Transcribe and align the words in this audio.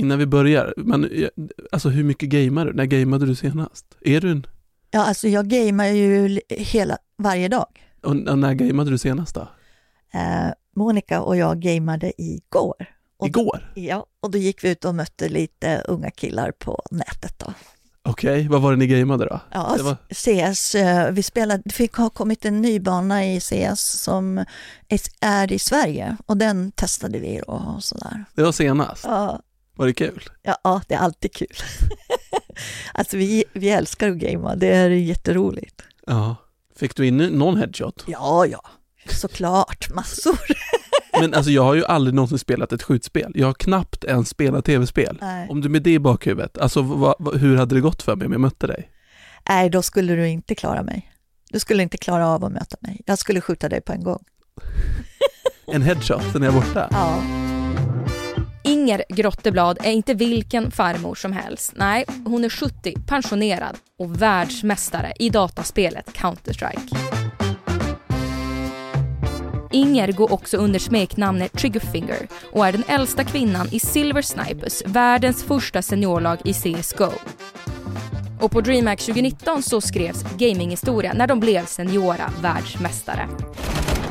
innan 0.00 0.18
vi 0.18 0.26
börjar, 0.26 0.74
men, 0.76 1.04
eh, 1.04 1.28
alltså 1.72 1.88
hur 1.88 2.04
mycket 2.04 2.28
gamear 2.28 2.66
du? 2.66 2.72
När 2.72 2.84
gameade 2.84 3.26
du 3.26 3.34
senast? 3.34 3.84
Är 4.00 4.20
du 4.20 4.30
en, 4.30 4.46
Ja, 4.90 5.04
alltså 5.06 5.28
jag 5.28 5.48
gamear 5.48 5.88
ju 5.92 6.40
hela, 6.48 6.98
varje 7.18 7.48
dag. 7.48 7.66
och 8.02 8.10
och 8.10 8.38
när 8.38 8.54
gameade 8.54 8.90
du 8.90 8.98
senast 8.98 9.34
då? 9.34 9.48
Eh, 10.12 10.50
Monica 10.76 11.20
och 11.20 11.36
jag 11.36 11.60
gameade 11.60 12.12
igår. 12.22 12.74
Och 13.18 13.26
Igår? 13.26 13.72
Ja, 13.74 14.06
och 14.20 14.30
då 14.30 14.38
gick 14.38 14.64
vi 14.64 14.70
ut 14.70 14.84
och 14.84 14.94
mötte 14.94 15.28
lite 15.28 15.82
unga 15.88 16.10
killar 16.10 16.52
på 16.52 16.82
nätet 16.90 17.38
då. 17.38 17.52
Okej, 18.02 18.48
vad 18.48 18.62
var 18.62 18.70
det 18.70 18.76
ni 18.76 18.86
gameade 18.86 19.24
då? 19.24 19.40
Ja, 19.52 19.74
Det 19.76 19.82
var- 19.82 19.96
CS, 20.10 20.74
eh, 20.74 21.10
vi 21.12 21.22
spelade, 21.22 21.62
det 21.64 21.92
har 21.96 22.10
kommit 22.10 22.44
en 22.44 22.62
ny 22.62 22.80
bana 22.80 23.26
i 23.26 23.40
CS 23.40 23.80
som 24.02 24.38
är- 24.88 25.00
är 25.20 25.52
i 25.52 25.58
Sverige 25.58 26.16
och 26.26 26.36
den 26.36 26.72
testade 26.72 27.18
vi 27.18 27.40
då 27.46 27.52
och 27.52 27.84
sådär. 27.84 28.24
Det 28.34 28.42
var 28.42 28.52
senast. 28.52 29.04
Ja, 29.04 29.40
Var 29.80 29.86
det 29.86 29.92
kul? 29.92 30.22
ja, 30.42 30.56
ja, 30.64 30.82
det 30.88 30.94
är 30.94 30.98
alltid 30.98 31.32
kul. 31.32 31.56
alltså 32.94 33.16
vi, 33.16 33.44
vi 33.52 33.70
älskar 33.70 34.10
att 34.10 34.16
gamea, 34.16 34.56
det 34.56 34.66
är 34.66 34.90
jätteroligt. 34.90 35.82
Ja. 36.06 36.36
Fick 36.76 36.96
du 36.96 37.06
in 37.06 37.16
någon 37.16 37.56
headshot? 37.56 38.04
Ja, 38.06 38.46
ja, 38.46 38.62
såklart, 39.10 39.94
massor. 39.94 40.38
Men 41.20 41.34
alltså 41.34 41.50
jag 41.50 41.62
har 41.62 41.74
ju 41.74 41.84
aldrig 41.84 42.14
någonsin 42.14 42.38
spelat 42.38 42.72
ett 42.72 42.82
skjutspel. 42.82 43.32
Jag 43.34 43.46
har 43.46 43.54
knappt 43.54 44.04
ens 44.04 44.28
spelat 44.28 44.64
tv-spel. 44.64 45.22
Om 45.48 45.60
du 45.60 45.68
med 45.68 45.82
det 45.82 45.92
i 45.92 45.98
bakhuvudet, 45.98 46.58
alltså 46.58 46.82
vad, 46.82 47.14
vad, 47.18 47.36
hur 47.36 47.56
hade 47.56 47.74
det 47.74 47.80
gått 47.80 48.02
för 48.02 48.16
mig 48.16 48.26
om 48.26 48.32
jag 48.32 48.40
mötte 48.40 48.66
dig? 48.66 48.90
Nej, 49.48 49.70
då 49.70 49.82
skulle 49.82 50.14
du 50.14 50.28
inte 50.28 50.54
klara 50.54 50.82
mig. 50.82 51.12
Du 51.50 51.58
skulle 51.60 51.82
inte 51.82 51.98
klara 51.98 52.28
av 52.28 52.44
att 52.44 52.52
möta 52.52 52.76
mig. 52.80 53.00
Jag 53.06 53.18
skulle 53.18 53.40
skjuta 53.40 53.68
dig 53.68 53.80
på 53.80 53.92
en 53.92 54.04
gång. 54.04 54.24
En 55.66 55.82
headshot, 55.82 56.22
sen 56.32 56.42
är 56.42 56.46
jag 56.46 56.54
borta. 56.54 56.88
Ja. 56.90 57.22
Inger 58.70 59.04
Grotteblad 59.08 59.78
är 59.80 59.92
inte 59.92 60.14
vilken 60.14 60.70
farmor 60.70 61.14
som 61.14 61.32
helst. 61.32 61.72
Nej, 61.76 62.04
hon 62.24 62.44
är 62.44 62.48
70, 62.48 62.94
pensionerad 63.06 63.76
och 63.98 64.22
världsmästare 64.22 65.12
i 65.18 65.30
dataspelet 65.30 66.12
Counter-Strike. 66.12 66.96
Inger 69.72 70.12
går 70.12 70.32
också 70.32 70.56
under 70.56 70.78
smeknamnet 70.78 71.52
Triggerfinger 71.52 72.28
och 72.52 72.66
är 72.66 72.72
den 72.72 72.84
äldsta 72.88 73.24
kvinnan 73.24 73.68
i 73.72 73.80
Silver 73.80 74.22
Snipers, 74.22 74.82
världens 74.86 75.44
första 75.44 75.82
seniorlag 75.82 76.38
i 76.44 76.54
CSGO. 76.54 77.12
Och 78.40 78.50
på 78.50 78.60
DreamHack 78.60 79.00
2019 79.00 79.62
så 79.62 79.80
skrevs 79.80 80.22
gaminghistoria 80.22 81.12
när 81.12 81.26
de 81.26 81.40
blev 81.40 81.66
seniora 81.66 82.32
världsmästare. 82.42 83.28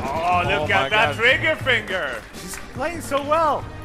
Oh, 0.02 0.42
look 0.44 0.70
at 0.70 0.90
that 0.90 1.16
trigger 1.16 1.54
finger! 1.54 2.10
She's 2.34 2.58
playing 2.74 3.02
so 3.02 3.16
well. 3.16 3.79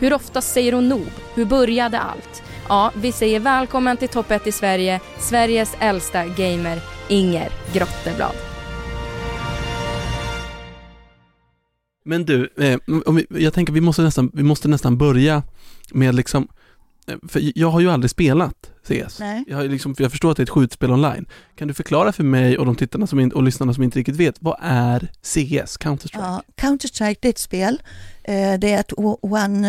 Hur 0.00 0.12
ofta 0.12 0.40
säger 0.40 0.72
hon 0.72 0.88
nog? 0.88 1.06
Hur 1.34 1.44
började 1.44 1.98
allt? 1.98 2.42
Ja, 2.68 2.92
vi 2.96 3.12
säger 3.12 3.40
välkommen 3.40 3.96
till 3.96 4.08
topp 4.08 4.30
1 4.30 4.46
i 4.46 4.52
Sverige, 4.52 5.00
Sveriges 5.18 5.76
äldsta 5.80 6.26
gamer, 6.26 6.80
Inger 7.08 7.48
Grotteblad. 7.72 8.34
Men 12.04 12.24
du, 12.24 12.50
eh, 12.56 12.78
om 13.06 13.16
vi, 13.16 13.26
jag 13.30 13.54
tänker 13.54 13.72
vi 13.72 13.80
måste, 13.80 14.02
nästan, 14.02 14.30
vi 14.34 14.42
måste 14.42 14.68
nästan 14.68 14.98
börja 14.98 15.42
med 15.92 16.14
liksom, 16.14 16.42
eh, 16.42 16.48
för 17.28 17.58
jag 17.58 17.70
har 17.70 17.80
ju 17.80 17.90
aldrig 17.90 18.10
spelat 18.10 18.70
CS. 18.84 19.18
Nej. 19.20 19.44
Jag, 19.48 19.56
har 19.56 19.64
liksom, 19.64 19.94
för 19.94 20.04
jag 20.04 20.10
förstår 20.10 20.30
att 20.30 20.36
det 20.36 20.40
är 20.40 20.44
ett 20.44 20.50
skjutspel 20.50 20.90
online. 20.90 21.26
Kan 21.56 21.68
du 21.68 21.74
förklara 21.74 22.12
för 22.12 22.24
mig 22.24 22.58
och 22.58 22.66
de 22.66 22.76
tittarna 22.76 23.06
som 23.06 23.20
in, 23.20 23.32
och 23.32 23.42
lyssnarna 23.42 23.74
som 23.74 23.82
inte 23.82 23.98
riktigt 23.98 24.16
vet, 24.16 24.34
vad 24.40 24.56
är 24.62 25.00
CS, 25.22 25.78
Counter-Strike? 25.78 26.18
Ja, 26.20 26.42
Counter-Strike 26.56 27.16
det 27.20 27.28
är 27.28 27.30
ett 27.30 27.38
spel. 27.38 27.82
Eh, 28.24 28.58
Det 28.58 28.72
är 28.72 28.80
ett 28.80 28.92
one 29.22 29.68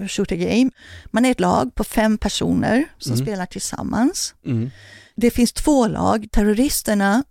eh, 0.00 0.06
shooter 0.08 0.36
game. 0.36 0.70
Man 1.06 1.24
är 1.24 1.30
ett 1.30 1.40
lag 1.40 1.74
på 1.74 1.84
fem 1.84 2.18
personer 2.18 2.84
som 2.98 3.12
Mm. 3.12 3.26
spelar 3.26 3.46
tillsammans. 3.46 4.34
Mm. 4.46 4.70
Det 5.16 5.30
finns 5.30 5.52
två 5.52 5.86
lag. 5.88 6.28
Terroristerna 6.32 7.24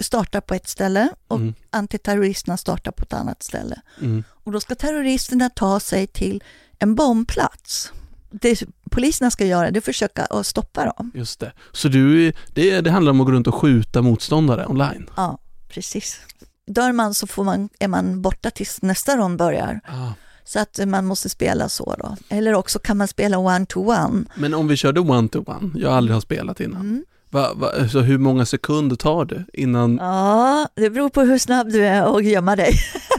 startar 0.00 0.40
på 0.40 0.54
ett 0.54 0.68
ställe 0.68 1.08
och 1.28 1.36
Mm. 1.38 1.54
antiterroristerna 1.70 2.56
startar 2.56 2.92
på 2.92 3.02
ett 3.02 3.12
annat 3.12 3.42
ställe. 3.42 3.80
Mm. 4.00 4.24
Och 4.44 4.52
då 4.52 4.60
ska 4.60 4.74
terroristerna 4.74 5.50
ta 5.50 5.80
sig 5.80 6.06
till 6.06 6.42
en 6.78 6.94
bombplats. 6.94 7.92
Det 8.40 8.62
poliserna 8.90 9.30
ska 9.30 9.44
göra 9.46 9.70
det 9.70 9.76
är 9.76 9.80
att 9.80 9.84
försöka 9.84 10.24
att 10.24 10.46
stoppa 10.46 10.84
dem. 10.84 11.10
Just 11.14 11.40
det. 11.40 11.52
Så 11.72 11.88
du, 11.88 12.32
det, 12.54 12.80
det 12.80 12.90
handlar 12.90 13.10
om 13.10 13.20
att 13.20 13.26
gå 13.26 13.32
runt 13.32 13.46
och 13.46 13.54
skjuta 13.54 14.02
motståndare 14.02 14.66
online? 14.66 15.10
Ja, 15.16 15.38
precis. 15.68 16.20
Dör 16.66 16.92
man 16.92 17.14
så 17.14 17.26
får 17.26 17.44
man, 17.44 17.68
är 17.78 17.88
man 17.88 18.22
borta 18.22 18.50
tills 18.50 18.82
nästa 18.82 19.16
rond 19.16 19.38
börjar. 19.38 19.80
Ah. 19.86 20.12
Så 20.44 20.58
att 20.58 20.80
man 20.86 21.06
måste 21.06 21.28
spela 21.28 21.68
så 21.68 21.94
då. 21.98 22.16
Eller 22.28 22.54
också 22.54 22.78
kan 22.78 22.96
man 22.96 23.08
spela 23.08 23.38
one-to-one. 23.38 24.24
Men 24.34 24.54
om 24.54 24.68
vi 24.68 24.76
körde 24.76 25.00
one-to-one, 25.00 25.70
jag 25.74 25.92
aldrig 25.92 26.14
har 26.14 26.20
spelat 26.20 26.60
innan. 26.60 26.80
Mm. 26.80 27.04
Va, 27.30 27.54
va, 27.54 27.88
så 27.88 28.00
hur 28.00 28.18
många 28.18 28.46
sekunder 28.46 28.96
tar 28.96 29.24
det 29.24 29.44
innan... 29.52 29.96
Ja, 29.96 30.68
det 30.74 30.90
beror 30.90 31.08
på 31.08 31.20
hur 31.20 31.38
snabb 31.38 31.68
du 31.72 31.86
är 31.86 32.16
att 32.16 32.24
gömma 32.24 32.56
dig. 32.56 32.74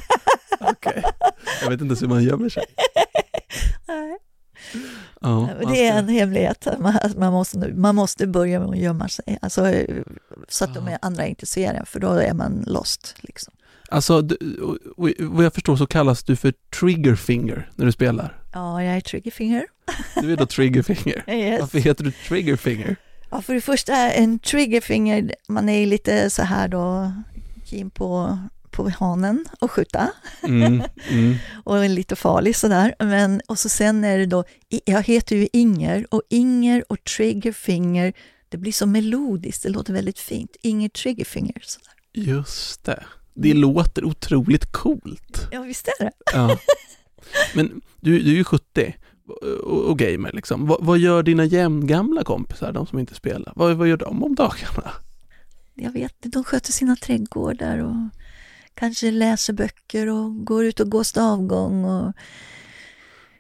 Okej. 0.60 1.04
Jag 1.62 1.70
vet 1.70 1.82
inte 1.82 1.86
ens 1.86 2.02
hur 2.02 2.08
man 2.08 2.24
gömmer 2.24 2.50
sig. 2.50 2.64
Nej. 3.88 4.18
Ja, 5.22 5.40
man 5.64 5.74
Det 5.74 5.88
är 5.88 6.00
en 6.00 6.08
hemlighet. 6.10 6.68
Man, 7.18 7.34
måste, 7.34 7.58
man 7.74 7.96
måste 7.96 8.28
börja 8.28 8.60
med 8.60 8.70
att 8.70 8.78
gömma 8.78 9.08
sig. 9.10 9.38
Alltså, 9.42 9.74
så 10.48 10.64
att 10.64 10.74
de 10.74 10.88
Ja. 10.88 10.98
andra 11.02 11.28
inte 11.28 11.46
ser 11.46 11.74
en, 11.74 11.86
för 11.86 12.00
då 12.00 12.10
är 12.12 12.34
man 12.34 12.64
lost. 12.68 13.16
Liksom. 13.20 13.54
Alltså, 13.90 14.28
vad 15.20 15.46
jag 15.46 15.54
förstår 15.54 15.76
så 15.76 15.88
kallas 15.88 16.24
du 16.24 16.36
för 16.36 16.54
triggerfinger 16.80 17.70
när 17.76 17.86
du 17.86 17.92
spelar. 17.92 18.42
Ja, 18.54 18.84
jag 18.84 18.96
är 18.98 19.02
triggerfinger. 19.02 19.66
Du 20.22 20.32
är 20.34 20.38
då 20.38 20.46
triggerfinger. 20.46 21.24
Yes. 21.34 21.60
Varför 21.62 21.80
heter 21.80 22.04
du 22.04 22.12
triggerfinger? 22.12 22.96
Ja, 23.30 23.42
för 23.42 23.54
det 23.54 23.62
första, 23.62 23.94
en 24.12 24.40
triggerfinger, 24.40 25.36
man 25.48 25.70
är 25.70 25.86
lite 25.86 26.30
så 26.30 26.42
här 26.44 26.68
då, 26.68 27.12
keen 27.66 27.90
på, 27.90 28.40
på 28.78 28.90
hanen 28.90 29.46
och 29.60 29.72
skjuta. 29.72 30.12
Mm, 30.44 30.84
mm. 31.10 31.36
och 31.64 31.86
är 31.86 31.90
lite 31.90 32.16
farlig 32.16 32.56
sådär. 32.56 32.96
Men, 33.00 33.42
och 33.48 33.60
så 33.60 33.70
sen 33.70 34.04
är 34.04 34.18
det 34.18 34.26
då, 34.26 34.44
jag 34.86 35.04
heter 35.04 35.36
ju 35.36 35.48
Inger 35.54 36.14
och 36.14 36.22
Inger 36.30 36.84
och 36.90 37.04
Triggerfinger, 37.04 38.14
det 38.50 38.58
blir 38.58 38.72
så 38.72 38.86
melodiskt, 38.86 39.64
det 39.64 39.70
låter 39.70 39.94
väldigt 39.94 40.20
fint. 40.20 40.56
Inger 40.62 40.90
Triggerfinger. 40.90 41.62
Sådär. 41.62 41.94
Just 42.14 42.84
det. 42.84 43.04
Det 43.34 43.54
låter 43.54 44.06
otroligt 44.06 44.72
coolt. 44.72 45.48
Ja, 45.52 45.62
visst 45.62 45.88
är 45.88 46.04
det. 46.04 46.12
Ja. 46.34 46.58
Men 47.56 47.82
du, 48.02 48.20
du 48.20 48.32
är 48.32 48.36
ju 48.36 48.44
70 48.44 48.96
och, 49.64 49.90
och 49.90 50.00
gamer 50.00 50.32
liksom. 50.34 50.68
Vad, 50.68 50.86
vad 50.86 50.98
gör 50.98 51.24
dina 51.24 51.46
jämngamla 51.46 52.24
kompisar, 52.24 52.74
de 52.74 52.88
som 52.88 53.00
inte 53.00 53.16
spelar? 53.16 53.54
Vad, 53.56 53.78
vad 53.78 53.88
gör 53.88 53.98
de 53.98 54.24
om 54.24 54.36
dagarna? 54.36 54.92
Jag 55.76 55.92
vet 55.92 56.12
inte, 56.26 56.38
de 56.38 56.44
sköter 56.44 56.72
sina 56.72 56.96
trädgårdar 56.96 57.78
och 57.78 57.96
kanske 58.78 59.12
läser 59.12 59.54
böcker 59.54 60.08
och 60.08 60.46
går 60.46 60.66
ut 60.66 60.80
och 60.80 60.90
går 60.90 61.04
stavgång. 61.04 61.86
Och... 61.86 62.14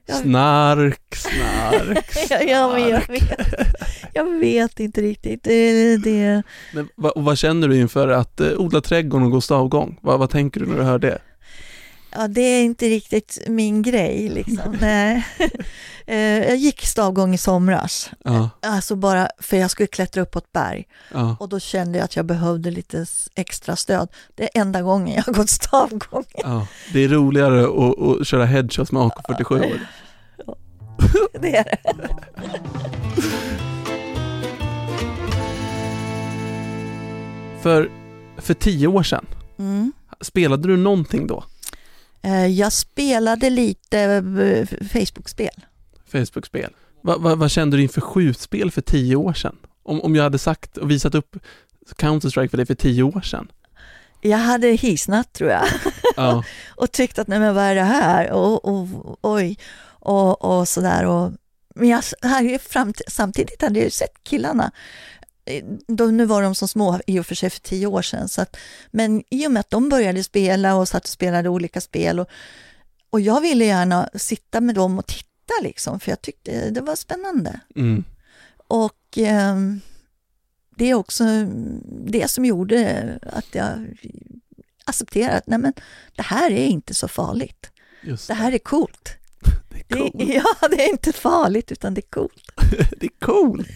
Ja. 0.05 0.15
Snark, 0.15 1.15
snark, 1.15 2.17
Ja, 2.29 2.41
ja, 2.41 2.71
men 2.73 2.89
jag, 2.89 3.03
snark. 3.03 3.21
vet, 3.21 3.39
jag 4.13 4.39
vet 4.39 4.79
inte 4.79 5.01
riktigt. 5.01 5.43
Det, 5.43 5.97
det, 5.97 6.43
Men 6.73 6.89
vad, 6.95 7.11
vad 7.15 7.37
känner 7.37 7.67
du 7.67 7.77
inför 7.77 8.07
att 8.07 8.39
eh, 8.39 8.51
odla 8.57 8.81
trädgården 8.81 9.25
och 9.25 9.31
gå 9.31 9.41
stavgång? 9.41 9.99
Vad, 10.01 10.19
vad 10.19 10.29
tänker 10.29 10.59
du 10.59 10.65
när 10.65 10.77
du 10.77 10.83
hör 10.83 10.99
det? 10.99 11.19
Ja, 12.11 12.27
det 12.27 12.41
är 12.41 12.63
inte 12.63 12.85
riktigt 12.85 13.39
min 13.47 13.81
grej 13.81 14.29
liksom. 14.29 14.77
Nej. 14.81 15.25
Eh, 16.09 16.17
jag 16.47 16.55
gick 16.57 16.85
stavgång 16.85 17.33
i 17.33 17.37
somras, 17.37 18.09
Ja, 18.23 18.49
alltså 18.61 18.95
bara 18.95 19.29
för 19.39 19.57
jag 19.57 19.71
skulle 19.71 19.87
klättra 19.87 20.21
upp 20.21 20.31
på 20.31 20.39
ett 20.39 20.51
berg 20.51 20.87
ja. 21.13 21.37
och 21.39 21.49
då 21.49 21.59
kände 21.59 21.97
jag 21.97 22.05
att 22.05 22.15
jag 22.15 22.25
behövde 22.25 22.71
lite 22.71 23.05
extra 23.35 23.75
stöd. 23.75 24.09
Det 24.35 24.43
är 24.43 24.61
enda 24.61 24.81
gången 24.81 25.15
jag 25.15 25.23
har 25.23 25.33
gått 25.33 25.49
stavgång. 25.49 26.23
ja. 26.33 26.67
Det 26.93 27.03
är 27.03 27.07
roligare 27.07 27.63
att, 27.63 27.99
att 28.21 28.27
köra 28.27 28.45
headshots 28.45 28.91
med 28.91 29.01
AK47. 29.01 29.79
Det 31.41 31.55
är 31.57 31.63
det. 31.63 31.77
För, 37.61 37.89
för 38.37 38.53
tio 38.53 38.87
år 38.87 39.03
sedan, 39.03 39.25
Mm. 39.59 39.91
spelade 40.21 40.67
du 40.67 40.77
någonting 40.77 41.27
då? 41.27 41.43
Eh, 42.27 42.45
Jag 42.45 42.73
spelade 42.73 43.49
lite 43.49 43.99
eh, 43.99 44.65
Facebook-spel. 44.87 45.65
Facebook-spel. 46.11 46.73
Va, 47.03 47.17
va, 47.17 47.35
vad 47.35 47.51
kände 47.51 47.77
du 47.77 47.83
inför 47.83 48.01
skjutspel 48.01 48.71
för 48.71 48.81
tio 48.81 49.15
år 49.15 49.33
sedan? 49.33 49.55
Om, 49.83 50.01
om 50.01 50.15
jag 50.15 50.23
hade 50.23 50.39
sagt 50.39 50.77
och 50.77 50.91
visat 50.91 51.15
upp 51.15 51.35
Counter-Strike 51.97 52.47
för 52.49 52.57
dig 52.57 52.65
för 52.65 52.75
tio 52.75 53.03
år 53.03 53.21
sedan? 53.21 53.51
Jag 54.21 54.37
hade 54.37 54.67
hisnat 54.67 55.33
tror 55.33 55.49
jag 55.49 55.65
Ja, 56.15 56.43
och 56.75 56.91
tyckt 56.91 57.19
att 57.19 57.27
nej 57.27 57.39
men 57.39 57.55
vad 57.55 57.63
är 57.63 57.75
det 57.75 57.83
här? 57.83 58.31
Och, 58.31 58.65
och, 58.65 58.87
oj, 59.21 59.57
och, 59.99 60.59
och 60.59 60.67
sådär. 60.67 61.05
Och, 61.05 61.31
men 61.75 61.89
jag 61.89 62.03
hade 62.21 62.47
ju 62.47 62.59
fram, 62.59 62.93
samtidigt 63.07 63.61
hade 63.61 63.79
jag 63.79 63.85
ju 63.85 63.91
sett 63.91 64.23
killarna. 64.23 64.71
Eh, 65.47 65.63
De, 65.87 66.17
nu 66.17 66.25
var 66.25 66.41
de 66.41 66.55
så 66.55 66.67
små 66.67 66.99
i 67.07 67.19
och 67.19 67.25
för 67.25 67.35
sig 67.35 67.49
för 67.49 67.59
tio 67.59 67.87
år 67.87 68.01
sedan. 68.01 68.29
Så 68.29 68.41
att, 68.41 68.57
men 68.91 69.23
i 69.29 69.47
och 69.47 69.51
med 69.51 69.59
att 69.59 69.69
de 69.69 69.89
började 69.89 70.23
spela 70.23 70.75
och 70.75 70.87
satt 70.87 71.03
och 71.03 71.09
spelade 71.09 71.49
olika 71.49 71.81
spel 71.81 72.19
och 72.19 72.29
och 73.09 73.21
jag 73.21 73.41
ville 73.41 73.65
gärna 73.65 74.09
sitta 74.13 74.61
med 74.61 74.75
dem 74.75 74.99
och 74.99 75.05
titta 75.07 75.53
liksom, 75.63 75.99
för 75.99 76.11
jag 76.11 76.21
tyckte 76.21 76.69
det 76.69 76.81
var 76.81 76.95
spännande. 76.95 77.59
Mm. 77.75 78.03
Och 78.67 79.17
ehm, 79.17 79.81
det 80.75 80.89
är 80.89 80.93
också 80.93 81.23
det 82.05 82.27
som 82.31 82.45
gjorde 82.45 83.19
att 83.21 83.55
jag 83.55 83.87
accepterade 84.85 85.37
att 85.37 85.47
nej 85.47 85.59
men, 85.59 85.73
det 86.15 86.21
här 86.21 86.51
är 86.51 86.65
inte 86.65 86.93
så 86.93 87.07
farligt. 87.07 87.71
Just 88.01 88.27
Det 88.27 88.33
här 88.33 88.51
är 88.51 88.57
coolt. 88.57 89.09
Är 89.89 90.17
Det, 90.17 90.33
ja, 90.33 90.67
det 90.71 90.85
är 90.85 90.91
inte 90.91 91.13
farligt 91.13 91.71
utan 91.71 91.93
det 91.93 91.99
är 91.99 92.09
coolt. 92.09 92.51
Det 92.99 93.05
är 93.05 93.25
coolt. 93.25 93.67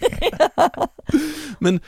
Men 1.58 1.80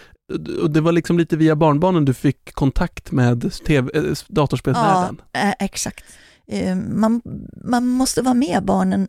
och 0.63 0.71
det 0.71 0.81
var 0.81 0.93
liksom 0.93 1.19
lite 1.19 1.37
via 1.37 1.57
barnbarnen 1.57 2.05
du 2.05 2.15
fick 2.15 2.55
kontakt 2.55 3.13
med 3.13 3.53
TV, 3.67 3.91
eh, 3.95 4.15
datorspelsvärlden? 4.29 5.21
Eh, 5.33 5.55
exakt. 5.59 6.05
Eh, 6.47 6.77
man, 6.77 7.23
man 7.65 7.87
måste 7.87 8.23
vara 8.23 8.35
med 8.35 8.65
barnen 8.65 9.09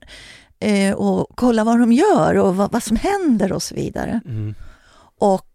och 0.95 1.27
kolla 1.35 1.63
vad 1.63 1.79
de 1.79 1.91
gör 1.91 2.37
och 2.37 2.55
vad, 2.55 2.71
vad 2.71 2.83
som 2.83 2.97
händer 2.97 3.51
och 3.51 3.63
så 3.63 3.75
vidare. 3.75 4.21
Mm. 4.25 4.55
Och 5.19 5.51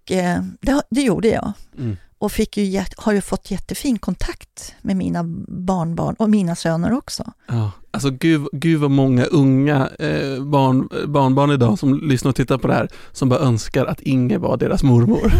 det, 0.60 0.82
det 0.90 1.02
gjorde 1.02 1.28
jag. 1.28 1.52
Mm. 1.78 1.96
Och 2.20 2.32
fick 2.32 2.56
ju, 2.56 2.84
har 2.96 3.12
ju 3.12 3.20
fått 3.20 3.50
jättefin 3.50 3.98
kontakt 3.98 4.74
med 4.82 4.96
mina 4.96 5.24
barnbarn 5.48 6.14
och 6.14 6.30
mina 6.30 6.56
söner 6.56 6.92
också. 6.92 7.32
Ja, 7.46 7.70
alltså 7.90 8.10
gud, 8.10 8.48
gud 8.52 8.80
vad 8.80 8.90
många 8.90 9.24
unga 9.24 9.90
eh, 9.98 10.44
barn, 10.44 10.88
barnbarn 11.12 11.50
idag 11.50 11.78
som 11.78 12.08
lyssnar 12.08 12.28
och 12.28 12.36
tittar 12.36 12.58
på 12.58 12.68
det 12.68 12.74
här 12.74 12.88
som 13.12 13.28
bara 13.28 13.40
önskar 13.40 13.86
att 13.86 14.00
Inge 14.00 14.38
var 14.38 14.56
deras 14.56 14.82
mormor. 14.82 15.32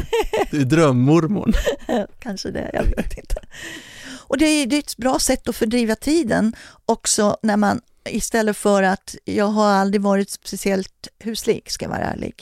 Du 0.51 0.61
är 0.61 0.65
drömmormorn. 0.65 1.53
Kanske 2.19 2.51
det, 2.51 2.71
jag 2.73 2.85
vet 2.85 3.19
inte. 3.19 3.37
Och 4.31 4.39
det 4.39 4.45
är, 4.45 4.67
det 4.67 4.77
är 4.77 4.81
ett 4.81 4.97
bra 4.97 5.19
sätt 5.19 5.49
att 5.49 5.57
fördriva 5.57 5.95
tiden 5.95 6.55
också 6.87 7.37
när 7.43 7.57
man 7.57 7.81
istället 8.09 8.57
för 8.57 8.83
att, 8.83 9.17
jag 9.25 9.47
har 9.47 9.73
aldrig 9.73 10.03
varit 10.03 10.31
speciellt 10.31 11.09
huslik 11.19 11.71
ska 11.71 11.85
jag 11.85 11.91
vara 11.91 12.01
ärlig. 12.01 12.35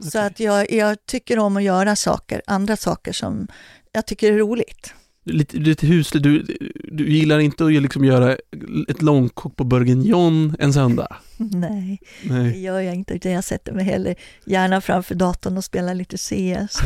Så 0.00 0.08
Okej. 0.08 0.20
att 0.20 0.40
jag, 0.40 0.72
jag 0.72 1.06
tycker 1.06 1.38
om 1.38 1.56
att 1.56 1.62
göra 1.62 1.96
saker, 1.96 2.42
andra 2.46 2.76
saker 2.76 3.12
som 3.12 3.48
jag 3.92 4.06
tycker 4.06 4.32
är 4.32 4.38
roligt. 4.38 4.94
Lite, 5.28 5.56
lite 5.56 5.86
huslig, 5.86 6.22
du, 6.22 6.42
du 6.92 7.10
gillar 7.12 7.38
inte 7.38 7.64
att 7.66 7.72
liksom 7.72 8.04
göra 8.04 8.36
ett 8.88 9.02
långkok 9.02 9.56
på 9.56 9.64
bourguignon 9.64 10.56
en 10.58 10.72
söndag? 10.72 11.16
Nej, 11.36 12.00
det 12.22 12.32
Nej. 12.34 12.62
gör 12.62 12.80
jag 12.80 12.94
inte, 12.94 13.14
utan 13.14 13.32
jag 13.32 13.44
sätter 13.44 13.72
mig 13.72 13.84
heller 13.84 14.14
gärna 14.46 14.80
framför 14.80 15.14
datorn 15.14 15.56
och 15.56 15.64
spelar 15.64 15.94
lite 15.94 16.16
CS. 16.18 16.28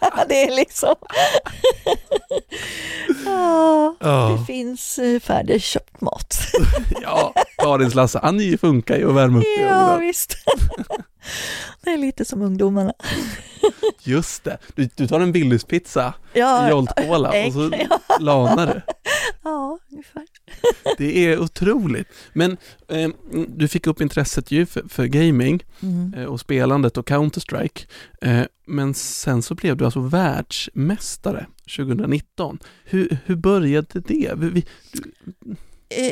det 0.28 0.42
är 0.42 0.56
liksom... 0.56 0.94
ja, 3.24 3.96
det 4.00 4.06
Ja, 4.06 4.44
finns 4.46 4.98
eh, 4.98 5.20
färdigköpt 5.20 6.00
mat. 6.00 6.36
ja 7.02 7.34
Karins 7.58 7.94
lasagne 7.94 8.58
funkar 8.58 8.96
ju 8.96 9.08
att 9.08 9.16
värma 9.16 9.38
upp 9.38 9.44
Ja, 9.60 9.96
visst. 9.96 10.36
det 11.84 11.90
är 11.90 11.98
lite 11.98 12.24
som 12.24 12.42
ungdomarna. 12.42 12.92
Just 14.02 14.44
det, 14.44 14.58
du, 14.74 14.88
du 14.96 15.06
tar 15.08 15.20
en 15.20 15.32
Willys-pizza, 15.32 16.14
Ja, 16.32 16.70
Jolt 16.70 16.90
Cola 16.96 17.46
och 17.46 17.52
så 17.52 17.70
ja, 17.90 18.00
lanar 18.20 18.66
du. 18.66 18.80
ja, 19.42 19.78
ungefär. 19.90 20.22
Det 20.98 21.26
är 21.26 21.38
otroligt. 21.40 22.08
Men 22.32 22.56
eh, 22.88 23.10
du 23.48 23.68
fick 23.68 23.86
upp 23.86 24.00
intresset 24.00 24.50
ju 24.50 24.66
för, 24.66 24.82
för 24.88 25.06
gaming 25.06 25.64
Mm. 25.82 26.14
eh, 26.14 26.24
och 26.24 26.40
spelandet 26.40 26.96
och 26.96 27.08
Counter-Strike. 27.08 27.86
Eh, 28.20 28.42
men 28.66 28.94
sen 28.94 29.42
så 29.42 29.54
blev 29.54 29.76
du 29.76 29.84
alltså 29.84 30.00
världsmästare 30.00 31.46
2019. 31.76 32.58
Hur, 32.84 33.18
hur 33.26 33.36
började 33.36 34.00
det? 34.00 34.32
Vi, 34.36 34.48
vi, 34.50 34.64
Eh, 34.94 35.54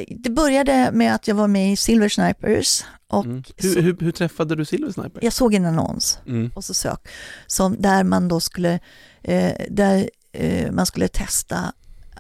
Det 0.09 0.31
började 0.31 0.91
med 0.93 1.15
att 1.15 1.29
jag 1.29 1.35
var 1.35 1.49
med 1.49 1.73
i 1.73 1.77
Silver 1.77 2.09
Snipers 2.09 2.85
och 3.09 3.25
mm. 3.25 3.43
hur, 3.57 3.83
hur, 3.83 3.97
hur 4.01 4.13
träffade 4.13 4.57
du 4.57 4.65
Silver 4.65 4.93
Sniper? 4.93 5.25
jag 5.25 5.33
såg 5.33 5.55
en 5.55 5.65
annons 5.65 6.19
Mm. 6.27 6.51
och 6.55 6.65
så 6.65 6.75
sök, 6.75 7.09
som 7.47 7.77
där 7.79 8.05
man 8.05 8.29
då 8.29 8.41
skulle, 8.41 8.81
eh, 9.23 9.53
där 9.71 10.11
eh, 10.33 10.73
man 10.73 10.87
skulle 10.87 11.09
testa 11.09 11.73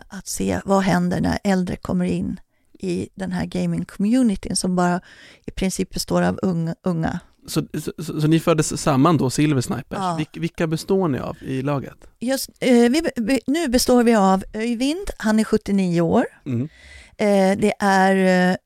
att 0.08 0.28
se 0.28 0.60
vad 0.64 0.82
händer 0.82 1.20
när 1.20 1.38
äldre 1.44 1.76
kommer 1.76 2.05
in 2.05 2.40
i 2.78 3.08
den 3.14 3.32
här 3.32 3.44
gaming-communityn 3.46 4.54
som 4.54 4.76
bara 4.76 5.00
i 5.46 5.50
princip 5.50 5.90
består 5.94 6.22
av 6.22 6.38
unga. 6.43 6.75
unga. 6.84 7.20
Så, 7.46 7.62
så, 7.75 7.93
så, 7.99 8.20
så 8.20 8.26
ni 8.26 8.40
fördes 8.40 8.81
samman 8.81 9.16
då, 9.16 9.31
Silver 9.31 9.61
Snipers. 9.61 9.99
Ja. 9.99 10.14
Vilka, 10.16 10.40
vilka 10.40 10.66
består 10.66 11.08
ni 11.08 11.19
av 11.19 11.37
i 11.40 11.62
laget? 11.62 11.96
Just, 12.19 12.50
eh, 12.61 12.90
vi, 13.16 13.40
nu 13.46 13.69
består 13.69 14.02
vi 14.02 14.14
av 14.14 14.44
Öyvind, 14.54 15.11
han 15.19 15.38
är 15.38 15.44
79 15.44 16.00
år. 16.00 16.25
Mm. 16.46 16.69
Eh, 17.18 17.58
det 17.58 17.72
är 17.78 18.50
eh, 18.50 18.56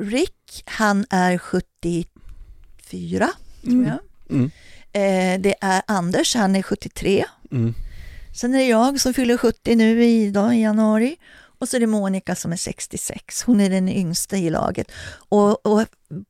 Rick, 0.00 0.62
han 0.66 1.04
är 1.10 1.38
74 1.38 2.08
tror 3.62 3.72
Mm. 3.72 3.86
jag. 3.88 3.98
Mm. 4.36 4.50
Eh, 4.92 5.40
det 5.40 5.54
är 5.60 5.82
Anders, 5.86 6.34
han 6.34 6.56
är 6.56 6.62
73. 6.62 7.24
Mm. 7.52 7.74
Sen 8.34 8.54
är 8.54 8.58
det 8.58 8.64
jag 8.64 9.00
som 9.00 9.14
fyller 9.14 9.36
70 9.36 9.74
nu 9.76 10.04
i, 10.04 10.30
dag, 10.30 10.54
i 10.56 10.60
januari. 10.60 11.16
Och 11.58 11.68
så 11.68 11.76
är 11.76 11.80
det 11.80 11.86
Monica 11.86 12.34
som 12.34 12.52
är 12.52 12.56
66. 12.56 13.42
Hon 13.42 13.60
är 13.60 13.70
den 13.70 13.88
yngsta 13.88 14.36
i 14.36 14.50
laget. 14.50 14.92
Och, 15.28 15.66
och 15.66 15.84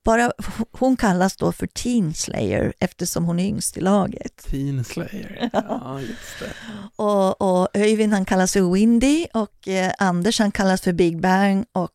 bara, 0.05 0.33
hon 0.73 0.97
kallas 0.97 1.37
då 1.37 1.53
för 1.53 1.67
Teen 1.67 2.15
Slayer 2.15 2.73
eftersom 2.81 3.25
hon 3.25 3.39
är 3.41 3.45
yngst 3.45 3.77
i 3.77 3.81
laget. 3.81 4.37
Teen 4.51 4.85
Slayer. 4.85 5.51
Ja, 5.53 6.01
just 6.01 6.39
det. 6.41 6.53
Och, 6.97 7.41
och 7.61 7.69
Öyvind 7.75 8.13
han 8.13 8.25
kallas 8.25 8.53
för 8.53 8.73
Windy 8.73 9.27
och 9.35 9.69
eh, 9.69 9.93
Anders 9.99 10.39
han 10.39 10.51
kallas 10.53 10.81
för 10.81 10.93
Big 10.93 11.21
Bang 11.21 11.65
och 11.73 11.91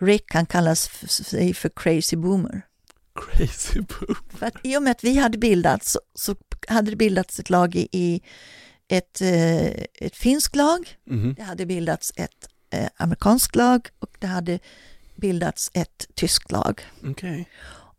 Rick 0.00 0.34
han 0.34 0.46
kallas 0.46 0.88
för, 0.88 1.52
för 1.54 1.70
Crazy 1.76 2.16
Boomer. 2.16 2.62
Crazy 3.14 3.80
Boo. 3.80 4.14
För 4.38 4.46
att 4.46 4.54
i 4.64 4.76
och 4.76 4.82
med 4.82 4.90
att 4.90 5.04
vi 5.04 5.18
hade 5.18 5.38
bildats 5.38 5.92
så, 5.92 6.00
så 6.14 6.34
hade 6.68 6.90
det 6.90 6.96
bildats 6.96 7.38
ett 7.40 7.50
lag 7.50 7.74
i, 7.76 7.88
i 7.92 8.20
ett, 8.88 9.20
eh, 9.20 9.66
ett 10.06 10.16
finskt 10.16 10.56
lag, 10.56 10.96
Mhm. 11.10 11.34
det 11.34 11.42
hade 11.42 11.66
bildats 11.66 12.12
ett 12.16 12.48
eh, 12.72 12.88
amerikanskt 12.96 13.56
lag 13.56 13.88
och 13.98 14.10
det 14.18 14.26
hade 14.26 14.58
bildats 15.16 15.70
ett 15.74 16.06
tyskt 16.14 16.52
lag. 16.52 16.82
Okej. 17.06 17.48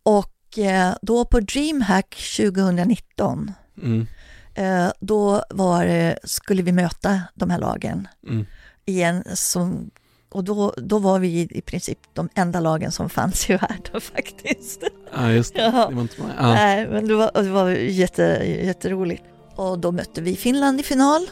Och 0.03 0.57
eh, 0.57 0.95
då 1.01 1.25
på 1.25 1.39
DreamHack 1.39 2.15
2019, 2.37 3.51
Mm. 3.83 4.07
eh, 4.53 4.91
då 4.99 5.43
var, 5.49 6.15
skulle 6.27 6.61
vi 6.63 6.71
möta 6.71 7.21
de 7.35 7.49
här 7.49 7.59
lagen 7.59 8.07
Mm. 8.27 8.45
igen. 8.85 9.23
Som, 9.33 9.91
och 10.31 10.43
då, 10.43 10.73
då 10.77 10.99
var 10.99 11.19
vi 11.19 11.27
i, 11.27 11.47
i 11.57 11.61
princip 11.61 11.99
de 12.13 12.29
enda 12.35 12.59
lagen 12.59 12.91
som 12.91 13.09
fanns 13.09 13.49
i 13.49 13.53
världen 13.53 14.01
faktiskt. 14.15 14.83
Ja, 15.13 15.31
just 15.31 15.53
det. 15.53 15.61
Ja. 15.61 15.87
Det 15.89 15.95
var 15.95 16.01
inte 16.01 16.21
många. 16.21 16.33
Ja. 16.37 16.53
Nej, 16.53 16.87
men 16.87 17.07
det 17.07 17.15
var, 17.15 17.31
det 17.43 17.49
var 17.49 17.69
jätte, 17.69 18.21
jätteroligt. 18.63 19.23
Och 19.55 19.79
då 19.79 19.91
mötte 19.91 20.21
vi 20.21 20.35
Finland 20.35 20.79
i 20.79 20.83
final. 20.83 21.27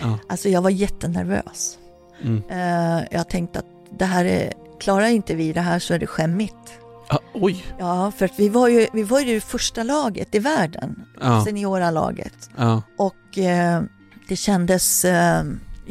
Ja. 0.00 0.18
Alltså 0.28 0.48
jag 0.48 0.62
var 0.62 0.70
jättenervös. 0.70 1.78
Mm. 2.22 2.42
Eh, 2.50 3.04
jag 3.10 3.28
tänkte 3.28 3.58
att 3.58 3.66
det 3.98 4.04
här 4.04 4.24
är, 4.24 4.52
klarar 4.80 5.06
inte 5.06 5.34
vi 5.34 5.52
det 5.52 5.60
här 5.60 5.78
så 5.78 5.94
är 5.94 5.98
det 5.98 6.06
skämmigt. 6.06 6.54
Ah, 7.08 7.18
oj! 7.34 7.64
Ja, 7.78 8.12
för 8.16 8.24
att 8.24 8.38
vi 8.38 8.48
var 8.48 8.68
ju, 8.68 8.86
vi 8.92 9.02
var 9.02 9.20
ju 9.20 9.34
det 9.34 9.40
första 9.40 9.82
laget 9.82 10.34
i 10.34 10.38
världen, 10.38 11.02
Ja, 11.20 11.44
seniora 11.44 11.90
laget. 11.90 12.50
ja. 12.56 12.82
Och 12.98 13.38
eh, 13.38 13.82
det 14.28 14.36
kändes, 14.36 15.04
eh, 15.04 15.42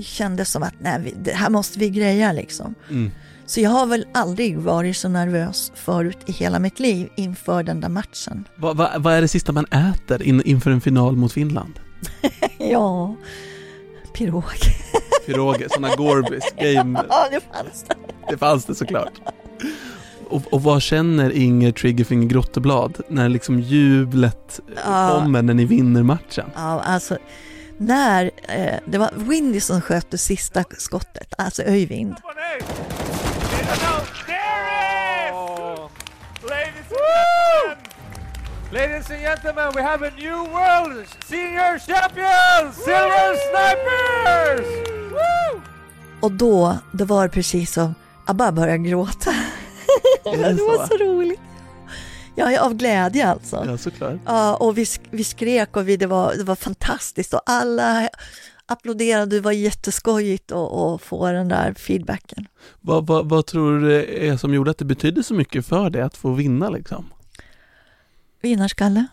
kändes 0.02 0.52
som 0.52 0.64
att 0.64 0.74
nej, 0.80 1.14
det 1.24 1.32
här 1.34 1.50
måste 1.50 1.80
vi 1.80 1.90
greja 1.90 2.32
liksom. 2.32 2.76
Mm. 2.90 3.12
Så 3.46 3.60
jag 3.62 3.70
har 3.70 3.86
väl 3.86 4.06
aldrig 4.14 4.58
varit 4.58 4.98
så 4.98 5.10
nervös 5.10 5.72
förut 5.76 6.18
i 6.26 6.32
hela 6.32 6.60
mitt 6.60 6.80
liv 6.80 7.10
inför 7.16 7.64
den 7.64 7.82
där 7.82 7.90
matchen. 7.90 8.48
Vad 8.56 8.78
va, 8.78 8.90
vad 8.98 9.14
är 9.14 9.22
det 9.22 9.28
sista 9.28 9.52
man 9.52 9.66
äter 9.66 10.24
in, 10.24 10.42
inför 10.42 10.72
en 10.72 10.82
final 10.82 11.16
mot 11.16 11.34
Finland? 11.34 11.80
Ja, 12.58 13.16
pirog. 14.14 14.44
Piroger, 15.34 15.68
sådana 15.70 15.96
Gorbis, 15.96 16.44
game, 16.58 17.04
Ja, 17.10 17.28
det 17.32 17.42
fanns 17.54 17.84
det. 17.88 17.96
det 18.30 18.38
fanns 18.38 18.66
det 18.66 18.76
såklart. 18.76 19.12
Och, 20.30 20.42
och 20.54 20.64
vad 20.64 20.82
känner 20.82 21.32
Inger 21.32 21.72
Triggerfinger 21.72 22.28
Grotteblad 22.28 22.98
när 23.08 23.30
liksom 23.30 23.60
jublet 23.60 24.60
Ja. 24.86 25.10
kommer 25.22 25.42
när 25.42 25.54
ni 25.54 25.66
vinner 25.66 26.04
matchen? 26.04 26.46
Ja, 26.56 26.82
alltså 26.82 27.18
när 27.78 28.32
eh, 28.48 28.76
det 28.86 28.98
var 28.98 29.10
Windy 29.16 29.60
som 29.60 29.82
sköt 29.82 30.12
det 30.12 30.18
sista 30.18 30.64
skottet, 30.78 31.34
alltså 31.38 31.62
gentlemen, 31.64 32.16
Ladies 38.72 39.10
and 39.10 39.20
gentlemen, 39.22 39.72
we 39.76 39.82
have 39.82 40.04
a 40.04 40.12
new 40.18 40.38
world 40.38 41.08
senior 41.26 41.80
champion, 41.80 42.74
Silver 42.74 43.36
Snipers! 43.50 44.99
Och 46.22 46.32
då, 46.32 46.78
det 46.92 47.06
var 47.06 47.28
precis 47.28 47.74
som, 47.74 47.96
jag 48.28 48.36
bara 48.36 48.52
började 48.52 48.78
gråta. 48.90 49.32
Det 50.24 50.54
det 50.54 50.64
var 50.64 50.88
så? 50.88 50.98
roligt. 51.04 51.40
Ja, 52.36 52.62
av 52.62 52.74
glädje 52.74 53.28
alltså. 53.28 53.64
Ja, 53.68 53.78
såklart. 53.78 54.20
Ja, 54.26 54.56
och 54.56 54.78
vi, 54.78 54.86
vi 55.10 55.24
skrek 55.24 55.76
och 55.78 55.90
vi, 55.90 55.98
det, 55.98 56.08
var, 56.08 56.34
det 56.36 56.44
var 56.44 56.56
fantastiskt 56.56 57.34
och 57.34 57.42
alla, 57.46 58.10
applåderade, 58.66 59.36
det 59.36 59.42
var 59.42 59.52
jätteskojigt 59.52 60.52
att, 60.52 61.02
få 61.02 61.32
den 61.32 61.48
där 61.48 61.74
feedbacken. 61.74 62.48
Vad, 62.82 63.08
vad, 63.08 63.30
vad 63.30 63.46
tror 63.46 63.80
du 63.80 64.04
är 64.28 64.38
som 64.38 64.54
gjorde 64.54 64.72
att 64.72 64.78
det 64.78 64.86
betydde 64.86 65.24
så 65.24 65.34
mycket 65.34 65.66
för 65.66 65.90
dig 65.90 66.02
att 66.02 66.18
få 66.18 66.32
vinna 66.34 66.70
liksom? 66.70 67.06
Vinnarskalle? 68.42 69.06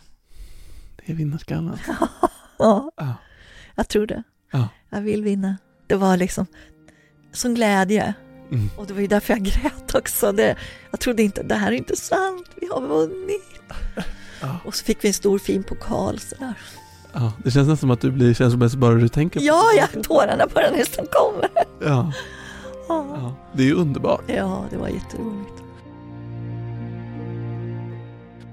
Det 0.97 1.13
är 1.13 1.17
vinnarskallen. 1.17 1.79
Ja, 2.59 2.91
Ja. 2.97 3.15
jag 3.75 3.89
tror 3.89 4.07
det. 4.07 4.23
Ja. 4.53 4.69
Jag 4.91 5.01
vill 5.01 5.23
vinna. 5.23 5.57
Det 5.87 5.95
var 5.95 6.17
liksom 6.17 6.47
sån 7.33 7.55
glädje. 7.55 8.15
Mm. 8.53 8.71
Och 8.77 8.87
det 8.87 8.95
var 8.95 9.01
ju 9.01 9.07
därför 9.07 9.33
jag 9.35 9.43
grät 9.43 9.95
också. 9.95 10.33
Det, 10.33 10.57
jag 10.91 11.01
trodde 11.01 11.23
inte, 11.23 11.43
det 11.43 11.55
här 11.55 11.73
är 11.73 11.77
inte 11.77 11.97
sant, 11.97 12.47
vi 12.61 12.67
har 12.67 12.81
vunnit. 12.81 13.43
Ja. 14.41 14.57
Och 14.65 14.75
så 14.75 14.85
fick 14.85 15.05
vi 15.05 15.09
en 15.09 15.15
stor 15.15 15.39
fin 15.39 15.63
pokal 15.63 16.19
sådär. 16.19 16.55
Ja, 17.13 17.33
det 17.45 17.51
känns 17.51 17.69
nästan 17.69 17.77
som 17.77 17.91
att 17.91 18.01
du 18.01 18.11
blir 18.11 18.35
känslomässig 18.35 18.79
bara 18.79 18.95
du 18.95 19.09
tänker 19.09 19.41
på 19.41 19.47
Ja, 19.47 19.63
det. 19.75 19.79
ja, 19.95 20.03
tårarna 20.03 20.47
börjar 20.55 20.71
nästan 20.73 21.07
komma. 21.13 21.49
Ja, 21.81 22.13
Ja. 22.89 23.07
ja. 23.15 23.35
Det 23.53 23.63
är 23.63 23.67
ju 23.67 23.75
underbart. 23.75 24.23
ja, 24.27 24.65
det 24.71 24.77
var 24.77 24.89
jätteroligt. 24.89 25.63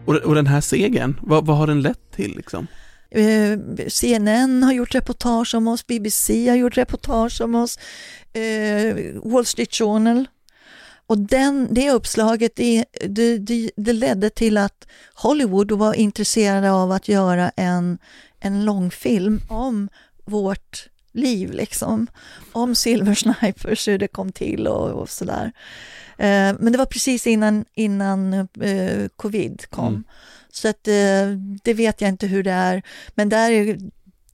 Och, 0.06 0.16
och 0.16 0.36
den 0.36 0.48
här 0.48 0.62
segern, 0.62 1.20
vad, 1.22 1.46
vad 1.46 1.58
har 1.58 1.68
den 1.68 1.82
lett 1.82 2.12
till 2.12 2.36
liksom? 2.36 2.68
Eh, 3.14 3.60
CNN 3.88 4.64
har 4.64 4.74
gjort 4.74 4.96
reportage 4.96 5.56
om 5.56 5.68
oss, 5.68 5.88
BBC 5.88 6.50
har 6.50 6.56
gjort 6.56 6.78
reportage 6.78 7.42
om 7.42 7.56
oss, 7.56 7.80
eh, 8.34 8.96
Wall 9.24 9.46
Street 9.46 9.76
Journal. 9.76 10.28
Och 11.08 11.18
den, 11.18 11.68
det 11.72 11.92
uppslaget 11.92 12.56
det, 12.56 12.86
det, 13.08 13.38
det, 13.38 13.72
det 13.76 13.94
ledde 13.94 14.30
till 14.30 14.58
att 14.58 14.88
Hollywood 15.14 15.72
var 15.72 15.94
intresserade 15.94 16.72
av 16.72 16.92
att 16.92 17.08
göra 17.08 17.50
en, 17.50 17.98
en 18.40 18.66
långfilm 18.66 19.42
om 19.50 19.90
vårt 20.26 20.90
liv, 21.12 21.52
liksom. 21.52 22.08
om 22.52 22.76
Silver 22.76 23.14
Snipers, 23.16 23.88
hur 23.88 23.98
det 23.98 24.08
kom 24.08 24.32
till 24.32 24.68
och, 24.68 24.90
och 24.90 25.10
sådär. 25.10 25.52
Eh, 26.18 26.56
men 26.60 26.72
det 26.72 26.78
var 26.78 26.86
precis 26.86 27.28
innan, 27.28 27.66
innan 27.74 28.34
eh, 28.62 29.08
covid 29.16 29.66
kom. 29.70 29.88
Mm. 29.88 30.04
Så 30.56 30.68
att, 30.68 30.88
eh, 30.88 30.94
det 31.64 31.74
vet 31.74 32.02
jag 32.02 32.10
inte 32.10 32.28
hur 32.28 32.44
det 32.44 32.52
är. 32.52 32.84
Men 33.16 33.30
där 33.30 33.52
är, 33.52 33.78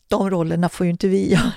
de 0.07 0.29
rollerna 0.29 0.69
får 0.69 0.85
ju 0.85 0.91
inte 0.91 1.07
vi 1.07 1.31
göra. 1.31 1.51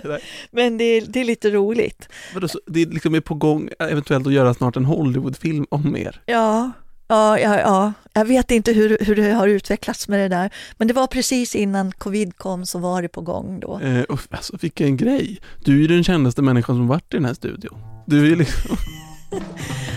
Men 0.50 0.78
det 0.78 0.84
är, 0.84 1.06
det 1.06 1.20
är 1.20 1.24
lite 1.24 1.50
roligt. 1.50 2.08
vadå, 2.34 2.48
så 2.48 2.60
det 2.66 2.82
är 2.82 2.86
liksom 2.86 3.22
på 3.22 3.34
gång 3.34 3.70
eventuellt 3.78 4.26
att 4.26 4.32
göra 4.32 4.54
snart 4.54 4.76
en 4.76 4.84
Hollywoodfilm 4.84 5.66
om 5.70 5.96
er. 5.96 6.22
Ja, 6.26 6.70
ja, 7.08 7.38
ja, 7.38 7.60
ja. 7.60 7.92
jag 8.12 8.24
vet 8.24 8.50
inte 8.50 8.72
hur, 8.72 8.98
hur 9.00 9.16
det 9.16 9.32
har 9.32 9.48
utvecklats 9.48 10.08
med 10.08 10.20
det 10.20 10.28
där. 10.28 10.50
Men 10.76 10.88
det 10.88 10.94
var 10.94 11.06
precis 11.06 11.54
innan 11.54 11.92
covid 11.92 12.36
kom 12.36 12.66
så 12.66 12.78
var 12.78 13.02
det 13.02 13.08
på 13.08 13.20
gång 13.20 13.60
då. 13.60 13.80
Eh, 13.80 14.04
alltså 14.30 14.56
vilken 14.60 14.96
grej. 14.96 15.40
Du 15.64 15.74
är 15.74 15.78
ju 15.78 15.86
den 15.86 16.04
kändaste 16.04 16.42
människan 16.42 16.76
som 16.76 16.86
varit 16.86 17.14
i 17.14 17.16
den 17.16 17.24
här 17.24 17.34
studion. 17.34 17.78
Du 18.06 18.32
är 18.32 18.36
liksom... 18.36 18.76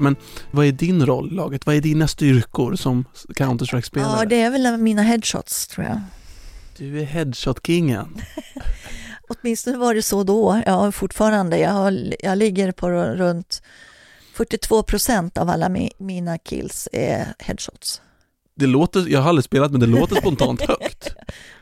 Men 0.00 0.16
vad 0.50 0.66
är 0.66 0.72
din 0.72 1.06
roll 1.06 1.32
i 1.32 1.34
laget? 1.34 1.66
Vad 1.66 1.74
är 1.74 1.80
dina 1.80 2.08
styrkor 2.08 2.76
som 2.76 3.04
Counter-Strike-spelare? 3.34 4.18
Ja, 4.18 4.24
det 4.24 4.40
är 4.40 4.50
väl 4.50 4.76
mina 4.76 5.02
headshots 5.02 5.66
tror 5.66 5.86
jag. 5.86 6.00
Du 6.78 7.00
är 7.00 7.04
headshot-kingen. 7.04 8.20
Åtminstone 9.28 9.78
var 9.78 9.94
det 9.94 10.02
så 10.02 10.24
då. 10.24 10.62
Ja, 10.66 10.92
fortfarande. 10.92 11.58
Jag, 11.58 11.70
har, 11.70 12.14
jag 12.20 12.38
ligger 12.38 12.72
på 12.72 12.90
runt 12.90 13.62
42 14.34 14.82
procent 14.82 15.38
av 15.38 15.50
alla 15.50 15.68
mi, 15.68 15.90
mina 15.98 16.38
kills 16.38 16.88
är 16.92 17.26
headshots. 17.38 18.02
Det 18.54 18.66
låter, 18.66 19.08
jag 19.08 19.20
har 19.20 19.28
aldrig 19.28 19.44
spelat 19.44 19.70
men 19.70 19.80
det 19.80 19.86
låter 19.86 20.16
spontant 20.16 20.60
högt. 20.68 21.14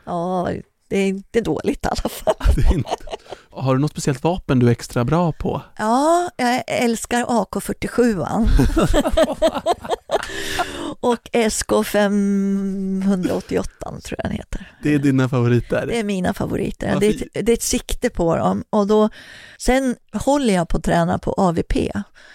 Ja, 0.05 0.49
det 0.89 0.97
är 0.97 1.07
inte 1.07 1.41
dåligt 1.41 1.85
i 1.85 1.87
alla 1.87 2.09
fall. 2.09 2.35
Inte... 2.73 2.89
Har 3.51 3.75
du 3.75 3.81
något 3.81 3.91
speciellt 3.91 4.23
vapen 4.23 4.59
du 4.59 4.67
är 4.67 4.71
extra 4.71 5.05
bra 5.05 5.31
på? 5.31 5.61
Ja, 5.77 6.29
jag 6.37 6.63
älskar 6.67 7.25
AK47. 7.25 8.25
och 10.99 11.29
SK588 11.33 14.01
tror 14.01 14.17
jag 14.17 14.23
den 14.23 14.31
heter. 14.31 14.77
Det 14.83 14.93
är 14.93 14.99
dina 14.99 15.29
favoriter? 15.29 15.85
Det 15.87 15.99
är 15.99 16.03
mina 16.03 16.33
favoriter. 16.33 16.97
Det 16.99 17.07
är, 17.07 17.09
ett, 17.09 17.45
det 17.45 17.51
är 17.51 17.53
ett 17.53 17.63
sikte 17.63 18.09
på 18.09 18.35
dem. 18.35 18.63
Och 18.69 18.87
då, 18.87 19.09
sen 19.57 19.95
håller 20.13 20.53
jag 20.53 20.69
på 20.69 20.77
att 20.77 20.83
träna 20.83 21.19
på 21.19 21.33
AVP. 21.33 21.73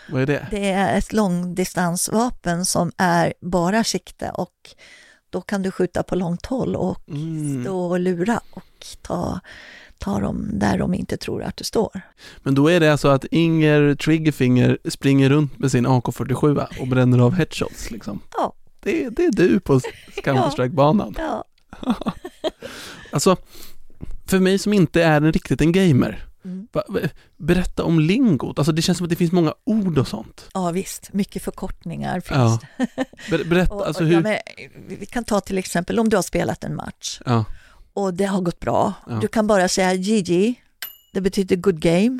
Vad 0.08 0.22
är 0.22 0.26
det? 0.26 0.46
Det 0.50 0.70
är 0.70 0.98
ett 0.98 1.12
långdistansvapen 1.12 2.64
som 2.64 2.92
är 2.96 3.34
bara 3.40 3.84
sikte 3.84 4.30
och 4.30 4.50
då 5.34 5.40
kan 5.40 5.62
du 5.62 5.70
skjuta 5.70 6.02
på 6.02 6.14
långt 6.16 6.46
håll 6.46 6.76
och 6.76 6.98
Mm. 7.08 7.62
stå 7.62 7.78
och 7.86 8.00
lura 8.00 8.40
och 8.50 8.86
ta, 9.02 9.40
ta 9.98 10.20
dem 10.20 10.48
där 10.52 10.78
de 10.78 10.94
inte 10.94 11.16
tror 11.16 11.42
att 11.42 11.56
du 11.56 11.64
står. 11.64 12.00
Men 12.42 12.54
då 12.54 12.68
är 12.68 12.80
det 12.80 12.92
alltså 12.92 13.08
att 13.08 13.24
Inger 13.24 13.94
Triggerfinger 13.94 14.78
springer 14.88 15.28
runt 15.30 15.58
med 15.58 15.70
sin 15.70 15.86
AK47 15.86 16.66
och 16.80 16.88
bränner 16.88 17.18
av 17.18 17.32
headshots 17.34 17.90
liksom? 17.90 18.20
Ja. 18.36 18.52
Det, 18.80 19.08
det 19.08 19.24
är 19.24 19.32
du 19.32 19.60
på 19.60 19.80
Counter-Strike-banan. 20.24 21.14
Ja. 21.18 21.44
Alltså, 23.12 23.36
för 24.26 24.38
mig 24.38 24.58
som 24.58 24.72
inte 24.72 25.02
är 25.02 25.16
en 25.16 25.32
riktigt 25.32 25.60
en 25.60 25.72
gamer, 25.72 26.24
Mm. 26.44 26.66
berätta 27.36 27.84
om 27.84 28.00
lingot. 28.00 28.58
Alltså 28.58 28.72
det 28.72 28.82
känns 28.82 28.98
som 28.98 29.04
att 29.04 29.10
det 29.10 29.16
finns 29.16 29.32
många 29.32 29.54
ord 29.64 29.98
och 29.98 30.08
sånt. 30.08 30.48
ja, 30.54 30.70
visst. 30.70 31.12
Mycket 31.12 31.42
förkortningar 31.42 32.20
finns 32.20 32.30
Ja. 32.38 32.58
det. 32.78 32.86
Ber, 33.30 33.44
berätta, 33.44 33.74
Och, 33.74 33.86
alltså 33.86 34.04
hur... 34.04 34.12
ja, 34.14 34.20
men, 34.20 34.38
vi 34.98 35.06
kan 35.06 35.24
ta 35.24 35.40
till 35.40 35.58
exempel 35.58 35.98
om 35.98 36.08
du 36.08 36.16
har 36.16 36.22
spelat 36.22 36.64
en 36.64 36.74
match 36.76 37.20
Ja, 37.26 37.44
och 37.94 38.14
det 38.14 38.24
har 38.24 38.40
gått 38.40 38.60
bra. 38.60 38.92
Du 39.20 39.28
kan 39.28 39.46
bara 39.46 39.68
säga 39.68 39.94
GG, 39.94 40.54
det 41.12 41.20
betyder 41.20 41.56
good 41.56 41.80
game. 41.80 42.18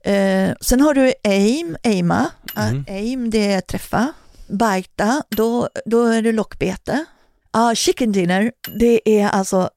Eh, 0.00 0.54
sen 0.60 0.80
har 0.80 0.94
du 0.94 1.12
aim, 1.24 1.76
aima. 1.84 2.30
Mhm. 2.56 2.84
Aim 2.88 3.30
det 3.30 3.52
är 3.52 3.60
träffa. 3.60 4.12
Bita, 4.48 5.22
då, 5.28 5.68
då 5.86 6.04
är 6.04 6.22
det 6.22 6.32
lockbete. 6.32 7.04
Ah, 7.50 7.74
chicken 7.74 8.12
dinner, 8.12 8.52
det 8.78 9.20
är 9.20 9.28
alltså, 9.28 9.70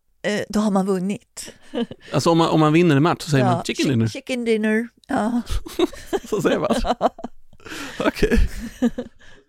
då 0.49 0.59
har 0.59 0.71
man 0.71 0.85
vunnit. 0.85 1.53
alltså 2.13 2.29
om 2.31 2.37
man, 2.37 2.49
om 2.49 2.59
man 2.59 2.73
vinner 2.73 2.95
en 2.95 3.03
match 3.03 3.23
så 3.23 3.29
säger 3.29 3.45
Ja, 3.45 3.51
man 3.51 3.63
chicken 3.63 3.85
chi- 3.85 3.89
dinner. 3.89 4.07
Chicken 4.07 4.45
dinner, 4.45 4.87
ja. 5.07 5.41
Så 6.29 6.41
säger 6.41 6.59
man. 6.59 6.75
Okej. 8.07 8.39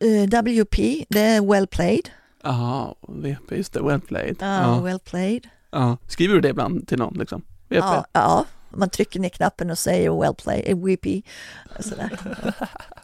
Eh, 0.00 0.41
WP, 0.43 1.05
det 1.09 1.21
är 1.21 1.41
well 1.53 1.67
played. 1.67 2.11
Jaha, 2.43 2.95
VP, 3.09 3.57
just 3.57 3.73
det, 3.73 3.83
well 3.83 4.00
played. 4.00 4.37
Ja, 4.41 4.62
Ja, 4.62 4.81
well 4.81 4.99
played. 4.99 5.49
ja. 5.71 5.97
Skriver 6.09 6.35
du 6.35 6.41
det 6.41 6.49
ibland 6.49 6.89
till 6.89 6.99
någon 6.99 7.15
liksom? 7.19 7.41
VP? 7.69 7.77
Ja, 7.77 8.05
ja, 8.12 8.45
man 8.71 8.91
trycker 8.91 9.21
ner 9.21 9.29
knappen 9.29 9.71
och 9.71 9.79
säger 9.79 10.21
well 10.21 10.35
played, 10.35 10.65
eh, 10.69 10.77
WP. 10.77 11.23
Sådär. 11.81 12.19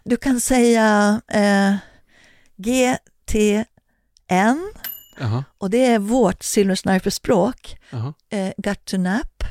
Du 0.05 0.17
kan 0.17 0.41
säga 0.41 1.21
eh, 1.29 1.75
GTN 2.57 3.67
Jaha, 5.21 5.45
och 5.59 5.71
det 5.71 5.85
är 5.87 5.99
vårt 5.99 6.43
Silver 6.43 6.75
Sniper-språk. 6.75 7.77
Eh, 8.31 8.49
got 8.57 8.85
to 8.85 8.97
nap, 8.99 9.45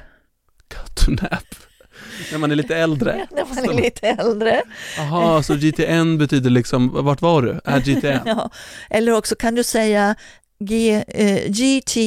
Got 0.69 0.95
to 0.95 1.11
nap. 1.11 1.43
När 2.31 2.37
man 2.37 2.51
är 2.51 2.55
lite 2.55 2.75
äldre. 2.77 3.27
när 3.31 3.45
man 3.65 3.77
är 3.77 3.81
lite 3.83 4.07
äldre. 4.07 4.61
Jaha, 4.97 5.43
så 5.43 5.55
GTN 5.55 6.17
betyder 6.17 6.49
liksom, 6.49 7.05
vart 7.05 7.21
var 7.21 7.41
du? 7.41 7.59
Är 7.65 7.79
GTN? 7.79 8.19
Ja. 8.25 8.49
Eller 8.89 9.11
också 9.11 9.35
kan 9.35 9.55
du 9.55 9.63
säga 9.63 10.15
G, 10.59 11.03
eh, 11.07 11.51
GT, 11.51 11.97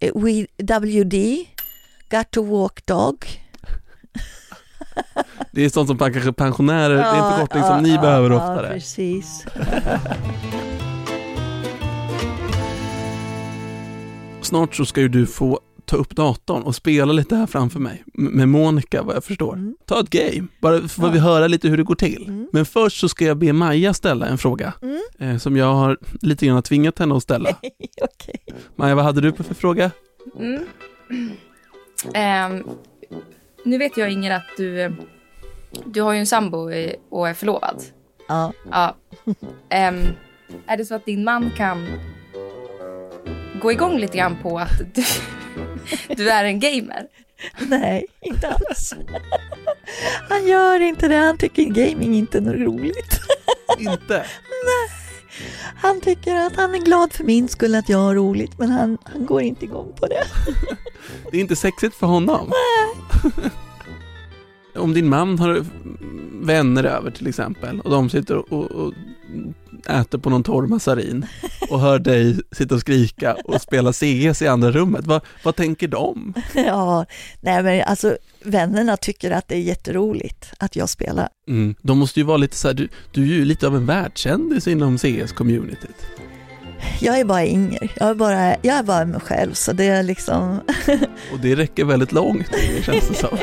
eh, 0.00 0.12
we- 0.12 0.46
WD, 0.58 1.46
got 2.10 2.30
to 2.30 2.42
walk 2.42 2.86
dog. 2.86 3.26
Det 5.50 5.64
är 5.64 5.68
sånt 5.68 5.88
som 5.88 5.98
kanske 5.98 6.32
pensionärer, 6.32 6.94
det 6.94 7.02
är 7.02 7.10
en 7.12 7.16
Ja, 7.18 7.30
förkortning 7.30 7.62
ja, 7.62 7.68
som 7.68 7.82
ni 7.82 7.94
ja, 7.94 8.00
behöver 8.00 8.30
ja, 8.30 8.36
oftare. 8.36 8.72
Precis. 8.72 9.44
Snart 14.52 14.74
så 14.74 14.84
ska 14.84 15.00
ju 15.00 15.08
du 15.08 15.26
få 15.26 15.60
ta 15.84 15.96
upp 15.96 16.16
datorn 16.16 16.62
och 16.62 16.74
spela 16.74 17.12
lite 17.12 17.36
här 17.36 17.46
framför 17.46 17.80
mig 17.80 18.04
med 18.14 18.48
Monica 18.48 19.02
vad 19.02 19.16
jag 19.16 19.24
förstår. 19.24 19.52
Mm. 19.54 19.76
Ta 19.86 20.00
ett 20.00 20.10
game, 20.10 20.48
bara 20.60 20.88
får 20.88 21.04
Ja. 21.06 21.10
vi 21.10 21.18
höra 21.18 21.46
lite 21.48 21.68
hur 21.68 21.76
det 21.76 21.82
går 21.82 21.94
till. 21.94 22.24
Mm. 22.28 22.48
Men 22.52 22.66
först 22.66 23.00
så 23.00 23.08
ska 23.08 23.24
jag 23.24 23.36
be 23.36 23.52
Maja 23.52 23.94
ställa 23.94 24.26
en 24.26 24.38
fråga 24.38 24.72
Mm. 24.82 25.00
eh, 25.18 25.38
som 25.38 25.56
jag 25.56 25.74
har 25.74 25.98
lite 26.22 26.46
grann 26.46 26.62
tvingat 26.62 26.98
henne 26.98 27.16
att 27.16 27.22
ställa. 27.22 27.50
Okej. 28.02 28.40
Maja, 28.76 28.94
vad 28.94 29.04
hade 29.04 29.20
du 29.20 29.32
på 29.32 29.42
för 29.42 29.54
fråga? 29.54 29.90
Mm. 30.38 30.62
Ehm, 32.14 32.64
nu 33.64 33.78
vet 33.78 33.96
jag 33.96 34.10
Inger 34.12 34.30
att 34.30 34.46
du, 34.56 34.96
du 35.84 36.02
har 36.02 36.12
ju 36.12 36.18
en 36.18 36.26
sambo 36.26 36.58
och 37.10 37.28
är 37.28 37.34
förlovad. 37.34 37.82
Ja. 38.28 38.52
Ja. 38.70 38.96
Ehm, 39.68 40.00
är 40.66 40.76
det 40.76 40.84
så 40.84 40.94
att 40.94 41.06
din 41.06 41.24
man 41.24 41.50
kan 41.56 41.86
gå 43.62 43.72
igång 43.72 43.98
lite 43.98 44.18
grann 44.18 44.36
på 44.42 44.58
att 44.58 44.78
du, 44.94 45.04
du 46.16 46.30
är 46.30 46.44
en 46.44 46.60
gamer? 46.60 47.06
Nej, 47.58 48.06
inte 48.20 48.48
alls. 48.48 48.94
Han 50.28 50.46
gör 50.46 50.80
inte 50.80 51.08
det, 51.08 51.16
han 51.16 51.38
tycker 51.38 51.62
gaming 51.62 52.14
inte 52.14 52.38
är 52.38 52.42
något 52.42 52.60
roligt. 52.60 53.20
Inte? 53.78 54.24
Han 55.76 56.00
tycker 56.00 56.34
att 56.34 56.56
han 56.56 56.74
är 56.74 56.78
glad 56.78 57.12
för 57.12 57.24
min 57.24 57.48
skull 57.48 57.74
att 57.74 57.88
jag 57.88 57.98
har 57.98 58.14
roligt, 58.14 58.58
men 58.58 58.70
han, 58.70 58.98
han 59.04 59.26
går 59.26 59.42
inte 59.42 59.64
igång 59.64 59.92
på 59.96 60.06
det. 60.06 60.24
Det 61.30 61.36
är 61.36 61.40
inte 61.40 61.56
sexigt 61.56 61.94
för 61.94 62.06
honom. 62.06 62.52
Om 64.74 64.94
din 64.94 65.08
man 65.08 65.38
har 65.38 65.64
vänner 66.46 66.84
över 66.84 67.10
till 67.10 67.26
exempel 67.26 67.80
och 67.80 67.90
de 67.90 68.10
sitter 68.10 68.52
och, 68.52 68.70
och 68.70 68.92
äter 69.88 70.18
på 70.18 70.30
någon 70.30 70.42
torr 70.42 70.66
massarin 70.66 71.26
och 71.72 71.80
hör 71.80 71.98
dig 71.98 72.36
sitta 72.52 72.74
och 72.74 72.80
skrika 72.80 73.36
och 73.44 73.60
spela 73.60 73.92
CS 73.92 74.42
i 74.42 74.48
andra 74.48 74.70
rummet, 74.70 75.06
vad, 75.06 75.22
vad 75.42 75.56
tänker 75.56 75.88
de? 75.88 76.34
Ja, 76.54 77.06
nej 77.40 77.62
men 77.62 77.82
alltså 77.82 78.16
vännerna 78.44 78.96
tycker 78.96 79.30
att 79.30 79.48
det 79.48 79.54
är 79.54 79.60
jätteroligt 79.60 80.52
att 80.58 80.76
jag 80.76 80.88
spelar. 80.88 81.28
Mm. 81.48 81.74
De 81.82 81.98
måste 81.98 82.20
ju 82.20 82.26
vara 82.26 82.36
lite 82.36 82.56
så 82.56 82.68
här, 82.68 82.74
du, 82.74 82.88
du 83.12 83.22
är 83.22 83.26
ju 83.26 83.44
lite 83.44 83.66
av 83.66 83.76
en 83.76 83.86
världskändis 83.86 84.68
inom 84.68 84.96
CS-communityt. 84.96 86.06
Jag 87.00 87.20
är 87.20 87.24
bara 87.24 87.44
Inger, 87.44 87.92
jag 87.96 88.10
är 88.10 88.14
bara, 88.14 88.56
jag 88.62 88.76
är 88.76 88.82
bara 88.82 89.04
mig 89.04 89.20
själv 89.20 89.52
så 89.52 89.72
det 89.72 89.84
är 89.84 90.02
liksom 90.02 90.60
Och 91.32 91.38
det 91.42 91.56
räcker 91.56 91.84
väldigt 91.84 92.12
långt, 92.12 92.46
känns 92.82 93.08
det 93.08 93.14
som. 93.14 93.38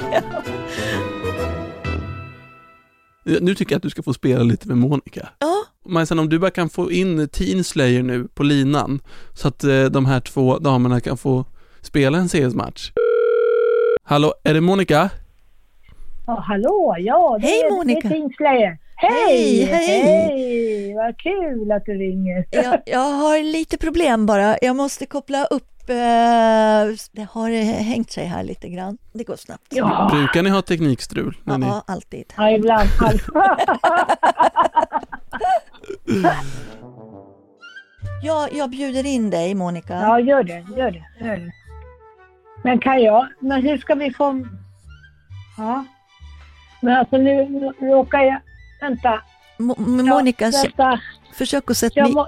Nu 3.23 3.55
tycker 3.55 3.73
jag 3.73 3.77
att 3.77 3.83
du 3.83 3.89
ska 3.89 4.03
få 4.03 4.13
spela 4.13 4.43
lite 4.43 4.67
med 4.67 4.77
Monica. 4.77 5.29
Ja, 5.39 5.65
Majsan, 5.85 6.19
om 6.19 6.29
du 6.29 6.39
bara 6.39 6.51
kan 6.51 6.69
få 6.69 6.91
in 6.91 7.27
Teen 7.29 7.63
Slayer 7.63 8.03
nu 8.03 8.27
på 8.33 8.43
linan 8.43 8.99
så 9.33 9.47
att 9.47 9.63
eh, 9.63 9.83
de 9.83 10.05
här 10.05 10.19
två 10.19 10.57
damerna 10.57 10.99
kan 10.99 11.17
få 11.17 11.45
spela 11.81 12.17
en 12.17 12.29
CS-match. 12.29 12.91
Hallå, 14.03 14.33
är 14.43 14.53
det 14.53 14.61
Monica? 14.61 15.09
Ja, 16.27 16.43
hallå, 16.47 16.95
ja 16.99 17.37
det 17.41 17.47
Hej, 17.47 17.59
är, 17.59 17.71
Monica. 17.71 18.09
King 18.09 18.33
Slayer. 18.37 18.77
Hej, 18.95 19.63
Hej, 19.63 19.85
hej. 19.85 20.93
vad 20.95 21.17
kul 21.17 21.71
att 21.71 21.85
du 21.85 21.93
ringer. 21.93 22.45
jag, 22.51 22.81
jag 22.85 22.99
har 23.11 23.43
lite 23.43 23.77
problem 23.77 24.25
bara. 24.25 24.57
Jag 24.61 24.75
måste 24.75 25.05
koppla 25.05 25.45
upp, 25.45 25.67
det 27.11 27.23
har 27.31 27.49
eh, 27.49 27.63
hängt 27.65 28.11
sig 28.11 28.25
här 28.25 28.43
lite 28.43 28.69
grann. 28.69 28.97
Det 29.13 29.23
går 29.23 29.35
snabbt. 29.35 29.63
Ja, 29.69 30.09
Brukar 30.11 30.43
ni 30.43 30.49
ha 30.49 30.61
teknikstrul? 30.61 31.37
När 31.43 31.57
ni... 31.57 31.65
Ja, 31.65 31.83
alltid. 31.87 32.33
ja 32.37 32.49
ibland. 32.51 32.89
Ja, 38.23 38.47
jag 38.51 38.69
bjuder 38.69 39.05
in 39.05 39.29
dig 39.29 39.55
Monica. 39.55 39.93
Ja, 39.93 40.19
gör 40.19 40.43
det, 40.43 40.65
gör 40.77 40.91
det, 40.91 41.03
gör 41.25 41.37
det. 41.37 41.51
Men 42.63 42.79
kan 42.79 43.01
jag, 43.01 43.27
men 43.39 43.61
hur 43.61 43.77
ska 43.77 43.95
vi 43.95 44.13
få... 44.13 44.45
Ja. 45.57 45.85
Men 46.81 46.97
alltså 46.97 47.17
nu 47.17 47.45
råkar 47.81 48.19
jag, 48.19 48.39
vänta. 48.81 49.21
Mo- 49.57 49.75
Mo- 49.77 50.07
Ja, 50.07 50.13
Monica, 50.13 50.45
s- 50.47 50.63
vänta. 50.65 50.99
försök 51.33 51.71
att 51.71 51.77
sätta 51.77 51.99
Jag 51.99 52.03
mig... 52.05 52.13
må, 52.13 52.27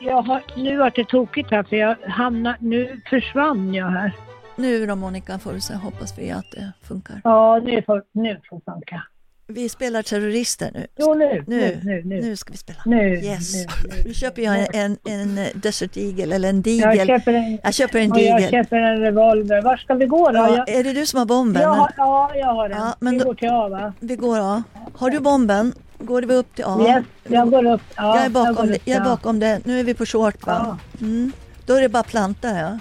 jag 0.00 0.22
har, 0.22 0.42
nu 0.56 0.76
vart 0.76 0.96
det 0.96 1.04
tokigt 1.04 1.50
här 1.50 1.62
för 1.62 1.76
jag 1.76 1.96
hamnar, 2.08 2.56
nu 2.60 3.00
försvann 3.10 3.74
jag 3.74 3.86
här. 3.86 4.12
Nu 4.56 4.86
då 4.86 4.96
Monica 4.96 5.38
får 5.38 5.52
du 5.52 5.60
se, 5.60 5.74
hoppas 5.74 6.18
vi 6.18 6.30
att 6.30 6.50
det 6.50 6.72
funkar. 6.82 7.20
Ja, 7.24 7.60
nu 7.64 7.82
får, 7.82 8.02
nu 8.12 8.40
får 8.50 8.60
funka. 8.60 9.02
Vi 9.50 9.68
spelar 9.68 10.02
terrorister 10.02 10.70
nu. 10.74 10.86
Jo, 10.96 11.14
nu, 11.14 11.44
Nu, 11.46 11.80
nu, 11.82 12.02
nu, 12.04 12.20
nu. 12.20 12.36
Ska 12.36 12.52
vi 12.52 12.58
spela. 12.58 12.78
Nu, 12.86 13.14
Yes. 13.14 13.54
nu, 13.54 13.66
nu. 14.06 14.14
Köper 14.14 14.42
jag 14.42 14.58
en, 14.76 14.96
en, 15.04 15.38
en 15.38 15.46
Desert 15.54 15.96
Eagle 15.96 16.34
eller 16.34 16.48
en 16.48 16.56
Jag 16.56 16.62
Digel. 16.64 17.06
köper 17.06 17.32
en, 17.32 17.58
Jag 17.62 17.74
köper 17.74 17.98
en 17.98 18.12
och 18.12 18.20
jag 18.20 18.36
Digel. 18.38 18.50
köper 18.50 18.76
en 18.76 19.00
revolver. 19.00 19.62
Var 19.62 19.76
ska 19.76 19.94
vi 19.94 20.06
gå 20.06 20.30
då? 20.30 20.38
Ja, 20.38 20.56
Jag, 20.56 20.68
är 20.68 20.84
det 20.84 20.92
du 20.92 21.06
som 21.06 21.18
har 21.18 21.26
bomben? 21.26 21.62
jag 21.62 21.68
har, 21.68 21.92
ja, 21.96 22.30
jag 22.34 22.46
har 22.46 22.68
den. 22.68 22.78
Ja, 22.78 22.94
men 23.00 23.18
vi 23.18 23.24
går 23.24 23.34
till 23.34 23.48
A 23.48 23.68
va? 23.68 23.92
Vi 24.00 24.16
går 24.16 24.38
A. 24.40 24.62
Har 24.94 25.10
du 25.10 25.20
bomben? 25.20 25.74
Går 25.98 26.22
vi 26.22 26.34
upp 26.34 26.54
till 26.54 26.64
A? 26.64 26.78
Yes, 26.88 27.04
jag 27.28 27.50
går 27.50 27.72
upp. 27.72 27.82
Ja, 27.96 28.16
jag 28.16 28.24
är 28.24 28.30
bakom 28.30 28.66
det. 28.66 28.74
upp, 28.76 28.82
Jag 28.84 28.96
är 28.96 29.00
ja. 29.00 29.04
bakom 29.10 29.38
det. 29.38 29.60
Nu 29.64 29.80
är 29.80 29.84
vi 29.84 29.94
på 29.94 30.06
short 30.06 30.46
va? 30.46 30.78
Ja. 31.00 31.06
Mm. 31.06 31.32
Då 31.66 31.74
är 31.74 31.82
det 31.82 31.88
bara 31.88 32.02
planta 32.02 32.48
ja. 32.58 32.78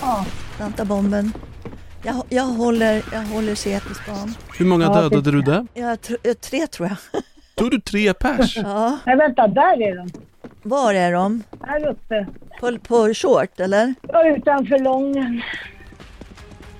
Ja. 0.00 0.24
Planta 0.56 0.84
bomben. 0.84 1.32
Jag, 2.04 2.22
jag 2.28 2.42
håller, 2.44 3.02
jag 3.12 3.22
håller 3.22 3.54
CT-span. 3.54 4.34
Hur 4.58 4.66
många 4.66 4.84
Ja, 4.84 4.94
dödade 5.00 5.30
du 5.30 5.42
där? 5.42 5.66
Jag 5.74 5.98
tr- 5.98 6.16
eh, 6.28 6.34
tre 6.34 6.66
tror 6.66 6.88
jag. 6.88 7.22
Tog 7.54 7.70
du 7.70 7.80
tre 7.80 8.14
pers? 8.14 8.56
Ja. 8.56 8.98
Nej, 9.06 9.16
vänta, 9.16 9.46
där 9.46 9.82
är 9.82 9.96
de. 9.96 10.10
Var 10.62 10.94
är 10.94 11.12
de? 11.12 11.42
Här 11.66 11.86
uppe. 11.88 12.26
På, 12.60 12.78
på 12.78 13.14
short 13.14 13.60
eller? 13.60 13.94
Ja, 14.08 14.28
utanför 14.36 14.78
lången. 14.78 15.42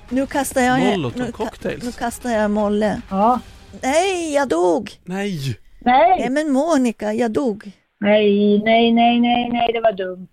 Nu 0.09 0.25
kastar 0.25 0.61
jag... 0.61 0.79
nu, 0.79 0.91
Molotov 0.91 1.21
ka- 1.21 1.25
nu 1.25 1.31
cocktails? 1.31 1.97
kastar 1.97 2.29
jag 2.29 2.51
molle. 2.51 3.01
Ja. 3.09 3.39
Nej, 3.83 4.33
jag 4.33 4.47
dog! 4.49 4.91
Nej! 5.03 5.59
Nej 5.79 6.19
Nej, 6.19 6.29
men 6.29 6.51
Monica, 6.51 7.13
jag 7.13 7.31
dog. 7.31 7.71
nej, 7.99 8.61
nej, 8.63 8.91
nej, 8.91 9.19
nej, 9.19 9.49
nej, 9.49 9.69
det 9.73 9.81
var 9.81 9.91
dumt. 9.91 10.27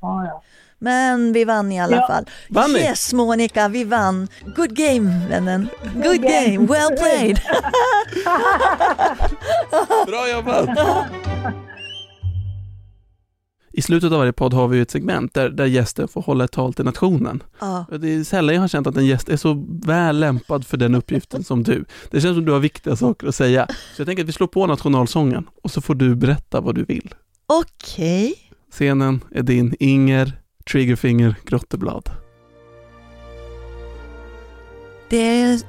Ja, 0.00 0.24
ja. 0.26 0.42
Men 0.78 1.32
vi 1.32 1.44
vann 1.44 1.72
i 1.72 1.80
alla 1.80 1.96
Ja. 1.96 2.06
fall. 2.06 2.24
Vann 2.50 2.72
ni? 2.72 2.78
Yes 2.78 3.12
Monica, 3.12 3.68
vi 3.68 3.84
vann. 3.84 4.28
Good 4.56 4.76
game 4.76 5.28
vännen. 5.28 5.68
Good 5.94 6.22
game. 6.22 6.56
game, 6.56 6.66
well 6.66 6.96
played. 6.98 7.36
Bra 10.06 10.30
jobbat! 10.32 10.68
I 13.76 13.82
slutet 13.82 14.12
av 14.12 14.18
varje 14.18 14.32
podd 14.32 14.54
har 14.54 14.68
vi 14.68 14.80
ett 14.80 14.90
segment 14.90 15.34
där, 15.34 15.48
där 15.48 15.66
gästen 15.66 16.08
får 16.08 16.22
hålla 16.22 16.44
ett 16.44 16.52
tal 16.52 16.74
till 16.74 16.84
nationen. 16.84 17.42
ja. 17.60 17.86
Det 18.00 18.14
är 18.14 18.24
sällan 18.24 18.54
jag 18.54 18.62
har 18.62 18.68
känt 18.68 18.86
att 18.86 18.96
en 18.96 19.06
gäst 19.06 19.28
är 19.28 19.36
så 19.36 19.64
väl 19.86 20.20
lämpad 20.20 20.66
för 20.66 20.76
den 20.76 20.94
uppgiften 20.94 21.44
som 21.44 21.62
du. 21.62 21.84
Det 22.10 22.20
känns 22.20 22.36
som 22.36 22.44
du 22.44 22.52
har 22.52 22.58
viktiga 22.60 22.96
saker 22.96 23.26
att 23.28 23.34
säga. 23.34 23.66
Så 23.96 24.00
jag 24.00 24.06
tänker 24.06 24.22
att 24.22 24.28
vi 24.28 24.32
slår 24.32 24.46
på 24.46 24.66
nationalsången 24.66 25.48
och 25.62 25.70
så 25.70 25.80
får 25.80 25.94
du 25.94 26.14
berätta 26.14 26.60
vad 26.60 26.74
du 26.74 26.84
vill. 26.84 27.14
Okej. 27.46 28.34
Scenen 28.70 29.24
är 29.34 29.42
din 29.42 29.74
Inger 29.80 30.32
Triggerfinger 30.70 31.36
Grotteblad. 31.44 32.10
Det 35.10 35.40
är 35.42 35.60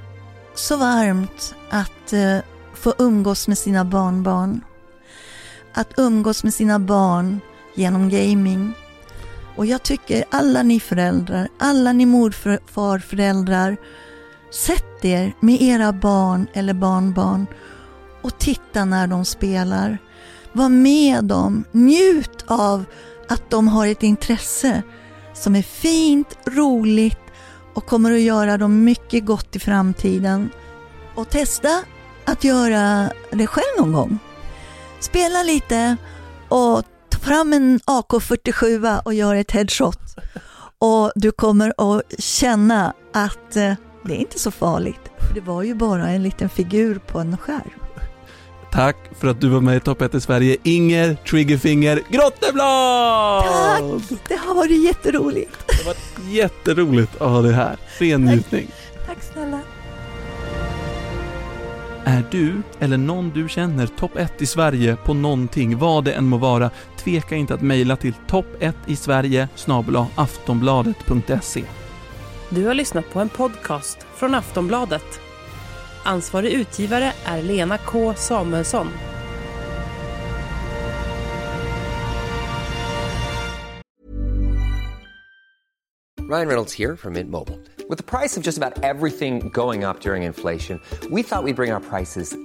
så 0.56 0.78
varmt 0.78 1.56
att 1.70 2.14
eh, 2.14 2.38
få 2.74 2.94
umgås 2.98 3.48
med 3.48 3.58
sina 3.58 3.86
barnbarn. 3.86 4.62
Att 5.74 5.94
umgås 5.98 6.44
med 6.44 6.54
sina 6.54 6.80
barn 6.80 7.40
genom 7.76 8.10
gaming. 8.10 8.74
Och 9.56 9.66
jag 9.66 9.84
tycker 9.84 10.24
alla 10.32 10.64
ni 10.64 10.80
föräldrar, 10.80 11.48
alla 11.60 11.94
ni 11.94 12.06
morfarföräldrar, 12.06 13.78
sätt 14.52 15.06
er 15.06 15.34
med 15.40 15.62
era 15.62 15.94
barn 15.94 16.48
eller 16.54 16.74
barnbarn 16.74 17.48
och 18.22 18.40
titta 18.40 18.86
när 18.86 19.08
de 19.08 19.26
spelar. 19.26 19.98
Var 20.54 20.70
med 20.70 21.24
dem, 21.24 21.64
njut 21.72 22.46
av 22.48 22.86
att 23.30 23.50
de 23.50 23.68
har 23.68 23.88
ett 23.88 24.04
intresse 24.04 24.82
som 25.34 25.56
är 25.56 25.62
fint, 25.62 26.38
roligt 26.46 27.20
och 27.74 27.86
kommer 27.86 28.12
att 28.12 28.22
göra 28.22 28.58
dem 28.58 28.84
mycket 28.84 29.26
gott 29.26 29.56
i 29.56 29.60
framtiden. 29.60 30.50
Och 31.16 31.30
testa 31.30 31.84
att 32.26 32.44
göra 32.44 33.10
det 33.32 33.48
själv 33.48 33.78
någon 33.78 33.94
gång. 33.94 34.20
Spela 35.00 35.44
lite 35.44 35.98
och 36.50 36.84
ta 37.10 37.20
fram 37.20 37.54
en 37.54 37.80
AK47 37.80 39.00
och 39.06 39.14
gör 39.14 39.36
ett 39.36 39.52
headshot. 39.52 40.00
Och 40.80 41.12
du 41.16 41.32
kommer 41.32 41.74
att 41.78 42.22
känna 42.22 42.94
att 43.14 43.56
eh, 43.56 43.74
det 44.04 44.14
är 44.14 44.18
inte 44.18 44.40
så 44.40 44.52
farligt. 44.52 45.12
För 45.28 45.34
det 45.34 45.42
var 45.42 45.64
ju 45.64 45.76
bara 45.76 46.10
en 46.10 46.24
liten 46.24 46.50
figur 46.50 47.00
på 47.00 47.20
en 47.20 47.38
skärm. 47.38 47.80
Tack 48.76 48.98
för 49.20 49.28
att 49.28 49.42
du 49.42 49.50
var 49.50 49.62
med 49.62 49.78
i 49.78 49.80
Topp 49.80 50.02
1 50.02 50.16
i 50.16 50.22
Sverige, 50.22 50.58
Inger 50.64 51.16
Triggerfinger 51.16 52.02
Grotteblad! 52.10 53.44
Tack! 53.44 54.20
Det 54.28 54.36
har 54.36 54.56
varit 54.56 54.84
jätteroligt. 54.84 55.68
Det 55.68 55.86
var 55.86 55.96
jätteroligt 56.32 57.22
att 57.22 57.30
ha 57.30 57.42
det 57.42 57.54
här. 57.54 57.78
Ren 57.98 58.26
njutning. 58.26 58.68
Tack 59.08 59.18
snälla. 59.34 59.60
Är 62.04 62.24
du 62.32 62.62
eller 62.80 62.98
någon 62.98 63.30
du 63.30 63.50
känner 63.50 63.88
topp 63.88 64.18
1 64.18 64.42
i 64.42 64.46
Sverige 64.46 64.96
på 64.96 65.14
någonting, 65.14 65.78
vad 65.78 66.04
det 66.04 66.14
än 66.14 66.26
må 66.26 66.38
vara, 66.38 66.70
tveka 66.98 67.36
inte 67.36 67.54
att 67.54 67.62
mejla 67.62 67.96
till 67.96 68.14
topp1 68.28 68.74
i 68.86 68.96
Sverige 68.96 69.48
aftonbladet.se. 70.16 71.64
Du 72.50 72.66
har 72.66 72.74
lyssnat 72.74 73.14
på 73.14 73.20
en 73.20 73.30
podcast 73.30 74.06
från 74.16 74.36
Aftonbladet. 74.36 75.25
Ansvarig 76.08 76.54
utgivare 76.54 77.14
är 77.26 77.42
Lena 77.42 77.78
K 77.78 78.14
Samuelsson. 78.16 78.88
Ryan 86.30 86.48
Reynolds 86.48 86.80
här 86.80 86.96
från 86.96 87.14
Mint 87.14 87.30
Mobile. 87.30 87.58
priset 88.04 88.04
på 88.04 88.18
nästan 88.18 88.74
allt 88.74 89.14
som 89.18 89.50
går 89.50 89.90
upp 89.90 90.06
under 90.06 90.16
inflationen, 90.16 90.82
trodde 90.90 91.16
vi 91.16 91.22
att 91.22 91.46
vi 91.46 91.54
skulle 91.54 91.54
bring 91.54 91.74
våra 91.74 91.80
priser 91.80 92.45